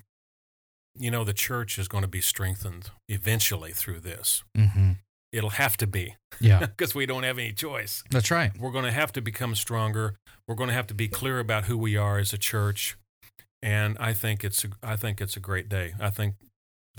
[0.99, 4.43] you know, the church is going to be strengthened eventually through this.
[4.57, 4.93] hmm
[5.33, 8.03] It'll have to be Yeah, because we don't have any choice.
[8.11, 8.51] that's right.
[8.59, 10.17] We're going to have to become stronger.
[10.49, 12.97] We're going to have to be clear about who we are as a church.
[13.63, 15.93] And I think it's a, I think it's a great day.
[16.01, 16.35] I think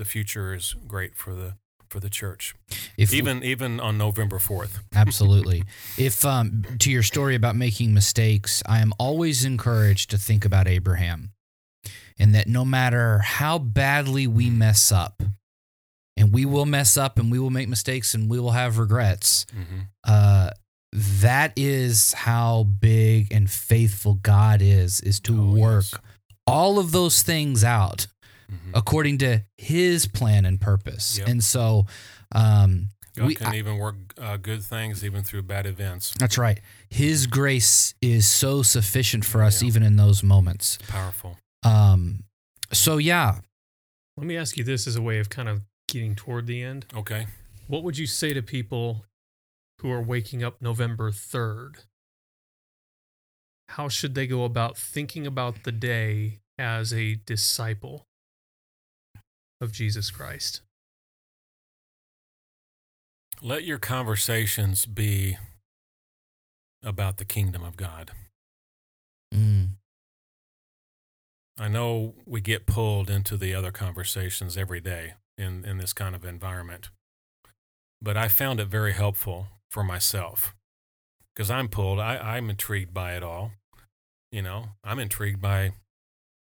[0.01, 1.53] the future is great for the
[1.91, 2.55] for the church.
[2.97, 4.79] If Even even on November 4th.
[4.95, 5.63] Absolutely.
[5.97, 10.67] If um, to your story about making mistakes, I am always encouraged to think about
[10.67, 11.33] Abraham,
[12.17, 15.21] and that no matter how badly we mess up,
[16.17, 19.45] and we will mess up, and we will make mistakes, and we will have regrets.
[19.53, 19.87] Mhm.
[20.03, 20.49] Uh,
[20.93, 26.01] that is how big and faithful God is, is to Oh, work yes.
[26.47, 28.07] all of those things out
[28.51, 28.71] Mhm.
[28.73, 31.17] according to His plan and purpose.
[31.17, 31.27] Yep.
[31.27, 31.85] And so,
[32.33, 36.13] um, God we- can even work uh, good things even through bad events.
[36.19, 36.59] That's right.
[36.89, 39.67] His grace is so sufficient for us, Yeah.
[39.67, 40.77] even in those moments.
[40.87, 41.37] Powerful.
[41.63, 42.23] Um,
[42.71, 43.41] so yeah,
[44.17, 46.85] Let me ask you this as a way of kind of getting toward the end.
[46.93, 47.27] Okay.
[47.67, 49.05] What would you say to people
[49.79, 51.85] who are waking up November 3rd?
[53.69, 58.05] How should they go about thinking about the day as a disciple
[59.62, 60.62] of Jesus Christ?
[63.41, 65.38] Let your conversations be
[66.84, 68.12] about the kingdom of God.
[69.34, 69.70] Mm,
[71.57, 76.16] I know we get pulled into the other conversations every day in, in this kind
[76.16, 76.89] of environment,
[78.01, 80.55] but I found it very helpful for myself
[81.34, 81.99] because I'm pulled.
[81.99, 83.51] I, I'm intrigued by it all.
[84.32, 85.74] You know, I'm intrigued by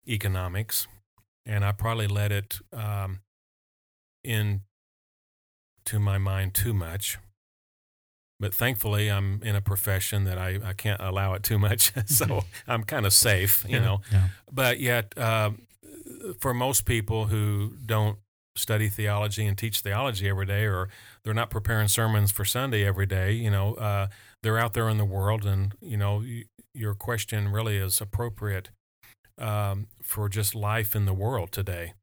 [0.08, 0.88] economics,
[1.50, 3.20] and I probably let it um,
[4.24, 4.62] in
[5.86, 7.18] to my mind too much.
[8.40, 12.46] But thankfully, I'm in a profession that I, I can't allow it too much, so
[12.68, 13.66] I'm kind of safe.
[13.68, 13.84] You Yeah.
[13.86, 14.28] know, yeah.
[14.52, 15.52] but yet, uh,
[16.40, 18.18] for most people who don't
[18.56, 20.90] study theology and teach theology every day, or
[21.24, 24.08] they're not preparing sermons for Sunday every day, you know, uh,
[24.44, 26.44] they're out there in the world, and you know, y-
[26.74, 28.70] your question really is appropriate
[29.40, 31.94] um, for just life in the world today.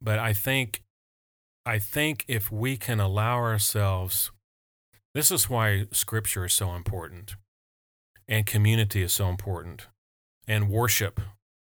[0.00, 0.82] But I think,
[1.64, 4.30] I think if we can allow ourselves,
[5.14, 7.36] this is why Scripture is so important,
[8.26, 9.86] and community is so important,
[10.48, 11.20] and worship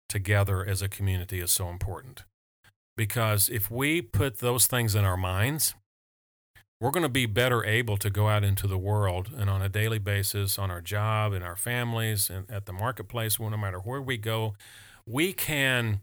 [0.09, 2.25] together as a community is so important.
[2.97, 5.75] Because if we put those things in our minds,
[6.83, 9.69] we're going to be better able to go out into the world and on a
[9.69, 14.03] daily basis, on our job, in our families, and at the marketplace, no matter where
[14.03, 14.55] we go,
[15.07, 16.01] we can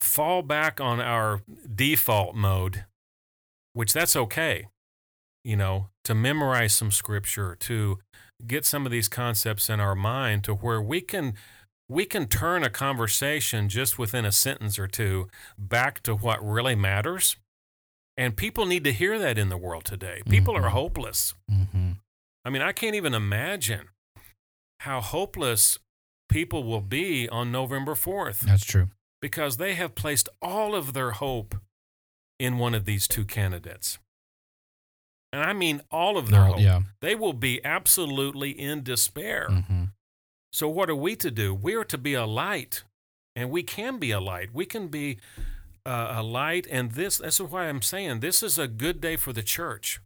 [0.00, 1.40] fall back on our
[1.72, 2.84] default mode,
[3.74, 4.66] which that's okay,
[5.44, 8.00] you know, to memorize some scripture, to
[8.44, 11.34] get some of these concepts in our mind to where we can
[11.88, 16.74] we can turn a conversation just within a sentence or two back to what really
[16.74, 17.36] matters.
[18.16, 20.22] And people need to hear that in the world today.
[20.28, 20.62] People Mhm.
[20.64, 21.34] are hopeless.
[21.50, 21.92] Mm-hmm.
[22.44, 23.88] I mean, I can't even imagine
[24.80, 25.78] how hopeless
[26.28, 28.88] people will be on November 4th That's true.
[29.20, 31.56] because they have placed all of their hope
[32.38, 33.98] in one of these two candidates.
[35.32, 36.60] And I mean all of their hope.
[36.60, 36.82] yeah.
[37.00, 39.48] They will be absolutely in despair.
[39.50, 39.84] Mm-hmm.
[40.52, 41.52] So, what are we to do?
[41.54, 42.84] We are to be a light,
[43.34, 44.54] and we can be a light.
[44.54, 45.18] We can be
[45.86, 49.32] uh, a light, and this, is why I'm saying this is a good day for
[49.32, 50.00] the church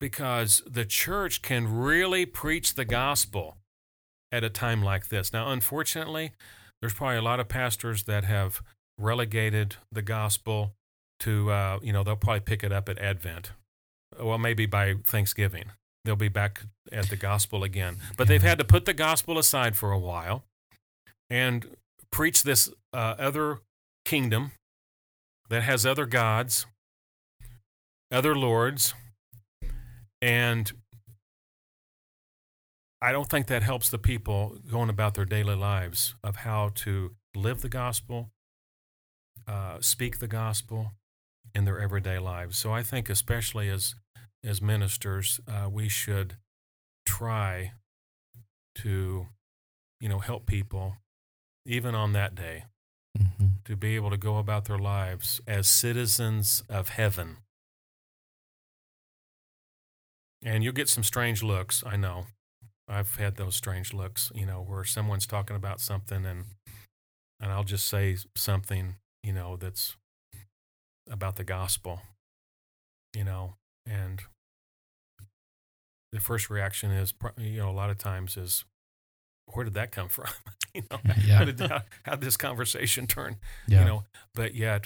[0.00, 3.56] because the church can really preach the gospel
[4.30, 5.32] at a time like this.
[5.32, 6.32] Now, unfortunately,
[6.80, 8.62] there's probably a lot of pastors that have
[8.98, 10.74] relegated the gospel
[11.20, 13.52] to, uh, you know, they'll probably pick it up at Advent.
[14.20, 15.72] Well, maybe by Thanksgiving.
[16.04, 16.62] They'll be back
[16.92, 17.96] at the gospel again.
[18.16, 20.44] But they've had to put the gospel aside for a while
[21.28, 21.76] and
[22.10, 23.60] preach this uh, other
[24.08, 24.52] kingdom
[25.50, 26.64] that has other gods,
[28.10, 28.94] other lords,
[30.22, 30.72] and
[33.02, 37.16] I don't think that helps the people going about their daily lives of how to
[37.36, 38.30] live the gospel,
[39.46, 40.92] uh, speak the gospel
[41.54, 42.56] in their everyday lives.
[42.56, 43.94] So I think, especially as
[44.42, 46.36] as ministers, uh, we should
[47.04, 47.72] try
[48.76, 49.26] to,
[50.00, 50.96] you know, help people,
[51.66, 52.64] even on that day,
[53.18, 53.47] Mm-hmm.
[53.68, 57.36] To be able to go about their lives as citizens of heaven.
[60.42, 62.28] And you'll get some strange looks, I know.
[62.88, 66.46] I've had those strange looks, you know, where someone's talking about something and
[67.38, 69.96] and I'll just say something, you know, that's
[71.10, 72.00] about the gospel,
[73.14, 74.22] you know, and
[76.10, 78.64] the first reaction is, you know, a lot of times is,
[79.52, 80.26] where did that come from?
[80.74, 81.38] you know, Yeah.
[81.38, 83.36] how did how, how did this conversation turn?
[83.66, 83.80] Yeah.
[83.80, 84.84] You know, but yet,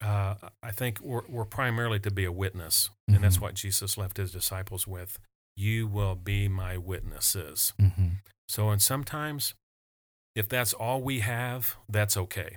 [0.00, 3.42] uh, I think we're we're primarily to be a witness, and that's Mhm.
[3.42, 5.18] what Jesus left his disciples with.
[5.56, 7.72] You will be my witnesses.
[7.80, 8.08] mm-hmm.
[8.48, 9.54] So, and sometimes,
[10.34, 12.56] if that's all we have, that's okay,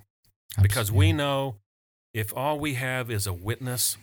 [0.62, 1.58] because we know
[2.14, 3.98] if all we have is a witness,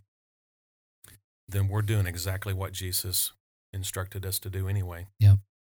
[1.48, 3.32] then we're doing exactly what Jesus
[3.72, 5.06] instructed us to do anyway.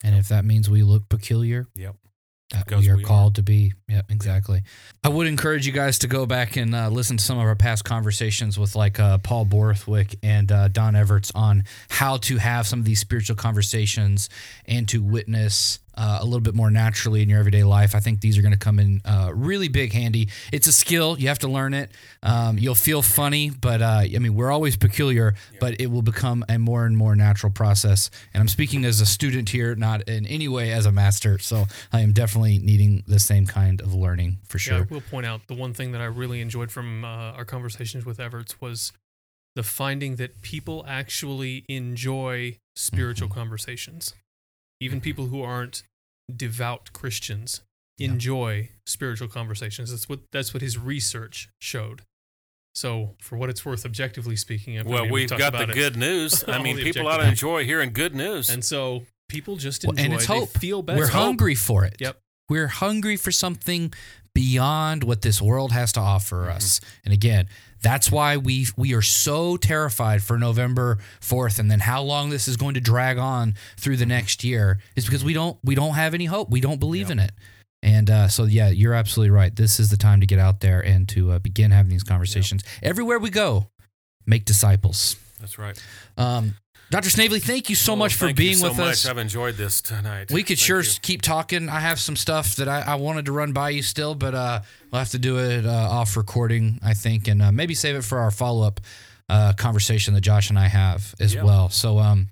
[0.03, 1.95] And if that means we look peculiar, Yep.
[2.51, 3.07] that Because we are we are.
[3.07, 3.73] called to be.
[3.87, 4.61] Yeah, exactly.
[5.03, 7.55] I would encourage you guys to go back and uh, listen to some of our
[7.55, 12.67] past conversations with like uh, Paul Borthwick and uh, Don Everts on how to have
[12.67, 14.29] some of these spiritual conversations
[14.65, 17.95] and to witness uh, a little bit more naturally in your everyday life.
[17.95, 20.29] I think these are going to come in uh, really big handy.
[20.51, 21.91] It's a skill; you have to learn it.
[22.23, 26.43] Um, you'll feel funny, but uh, I mean, we're always peculiar, but it will become
[26.49, 28.09] a more and more natural process.
[28.33, 31.39] And I'm speaking as a student here, not in any way as a master.
[31.39, 34.77] So I am definitely needing the same kind of learning for sure.
[34.77, 37.45] Yeah, I will point out the one thing that I really enjoyed from uh, our
[37.45, 38.91] conversations with Everts was
[39.55, 43.39] the finding that people actually enjoy spiritual Mm-hmm.
[43.39, 44.13] conversations.
[44.79, 45.83] Even people who aren't
[46.33, 47.61] devout Christians
[47.97, 48.09] Yeah.
[48.09, 49.91] enjoy spiritual conversations.
[49.91, 52.01] That's what that's what his research showed.
[52.73, 55.73] So, for what it's worth, objectively speaking, I Well, we've got the it.
[55.73, 56.43] good news.
[56.47, 58.49] I mean, people ought to enjoy hearing good news.
[58.49, 59.95] and so people just enjoy.
[59.95, 60.13] Well, enjoy.
[60.13, 60.49] and it's they hope.
[60.49, 60.99] feel better.
[60.99, 61.95] We're hungry for it.
[61.99, 62.19] Yep.
[62.49, 63.93] We're hungry for something
[64.35, 66.79] beyond what this world has to offer us.
[67.03, 67.47] And again,
[67.81, 72.47] that's why we we are so terrified for November 4th and then how long this
[72.47, 75.93] is going to drag on through the next year is because we don't we don't
[75.95, 76.49] have any hope.
[76.51, 77.11] We don't believe Yep.
[77.13, 77.31] in it.
[77.83, 79.55] And uh, so, yeah, you're absolutely right.
[79.55, 82.63] This is the time to get out there and to uh, begin having these conversations.
[82.81, 83.67] Everywhere we go,
[84.25, 85.15] make disciples.
[85.39, 85.79] That's right.
[86.17, 86.55] Um,
[86.91, 87.09] Dr.
[87.09, 88.91] Snavely, thank you so Well, much for being so with much.
[88.93, 89.05] us.
[89.07, 90.31] I've enjoyed this tonight.
[90.31, 90.89] We could Thank sure you.
[91.01, 91.67] keep talking.
[91.67, 94.61] I have some stuff that I, I wanted to run by you still, but uh,
[94.91, 98.03] we'll have to do it uh, off recording, I think, and uh, maybe save it
[98.03, 98.79] for our follow up
[99.27, 101.43] uh, conversation that Josh and I have as Yeah.
[101.43, 101.69] well.
[101.69, 102.29] So, um,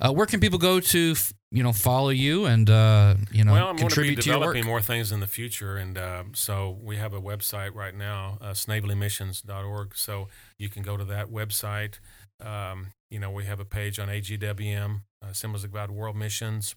[0.00, 3.52] uh, where can people go to, f- you know, follow you and uh, you know
[3.54, 4.42] well, I'm going to be contribute to your work?
[4.54, 8.38] developing more things in the future, and uh, so we have a website right now,
[8.40, 9.96] uh, snavelymissions.org.
[9.96, 10.28] So
[10.58, 11.98] you can go to that website.
[12.40, 16.74] Um, you know, we have a page on AGWM, uh, Assemblies of God World Missions,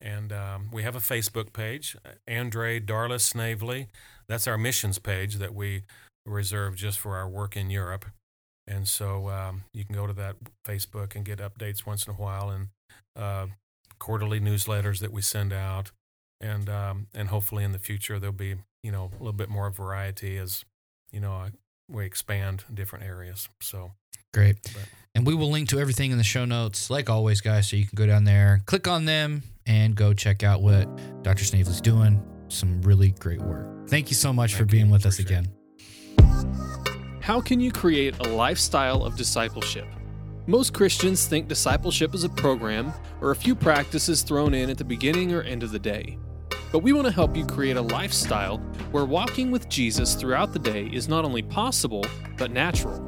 [0.00, 1.96] and um, we have a Facebook page,
[2.28, 3.88] Andréa Darlis Snavely.
[4.28, 5.82] That's our missions page that we
[6.24, 8.04] reserve just for our work in Europe.
[8.66, 12.16] And so um, you can go to that Facebook and get updates once in a
[12.16, 12.68] while and
[13.16, 13.46] uh,
[13.98, 15.90] quarterly newsletters that we send out.
[16.40, 19.70] And um, and hopefully in the future there'll be you know a little bit more
[19.70, 20.64] variety as
[21.10, 21.46] you know
[21.90, 23.48] we expand different areas.
[23.60, 23.92] So
[24.32, 24.56] great.
[24.62, 27.68] But, and we will link to everything in the show notes, like always, guys.
[27.68, 30.88] So you can go down there, click on them, and go check out what
[31.22, 31.44] Dr.
[31.44, 32.22] Snavely's doing.
[32.48, 33.88] Some really great work.
[33.88, 35.48] Thank you so much Thank for being with us again.
[37.20, 39.86] How can you create a lifestyle of discipleship?
[40.46, 44.84] Most Christians think discipleship is a program or a few practices thrown in at the
[44.84, 46.16] beginning or end of the day.
[46.72, 48.58] But we want to help you create a lifestyle
[48.92, 52.04] where walking with Jesus throughout the day is not only possible,
[52.38, 53.07] but natural.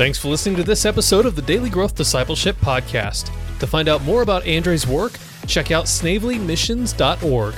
[0.00, 3.30] Thanks for listening to this episode of the Daily Growth Discipleship Podcast.
[3.58, 5.12] To find out more about Andréa's work,
[5.46, 7.54] check out snavelymissions.org.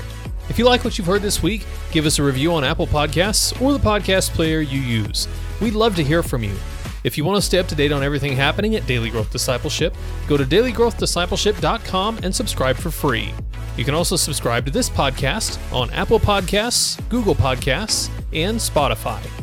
[0.48, 3.62] If you like what you've heard this week, give us a review on Apple Podcasts
[3.62, 5.28] or the podcast player you use.
[5.60, 6.56] We'd love to hear from you.
[7.04, 9.94] If you want to stay up to date on everything happening at Daily Growth Discipleship,
[10.26, 13.32] go to dailygrowthdiscipleship.com and subscribe for free.
[13.76, 19.41] You can also subscribe to this podcast on Apple Podcasts, Google Podcasts, and Spotify.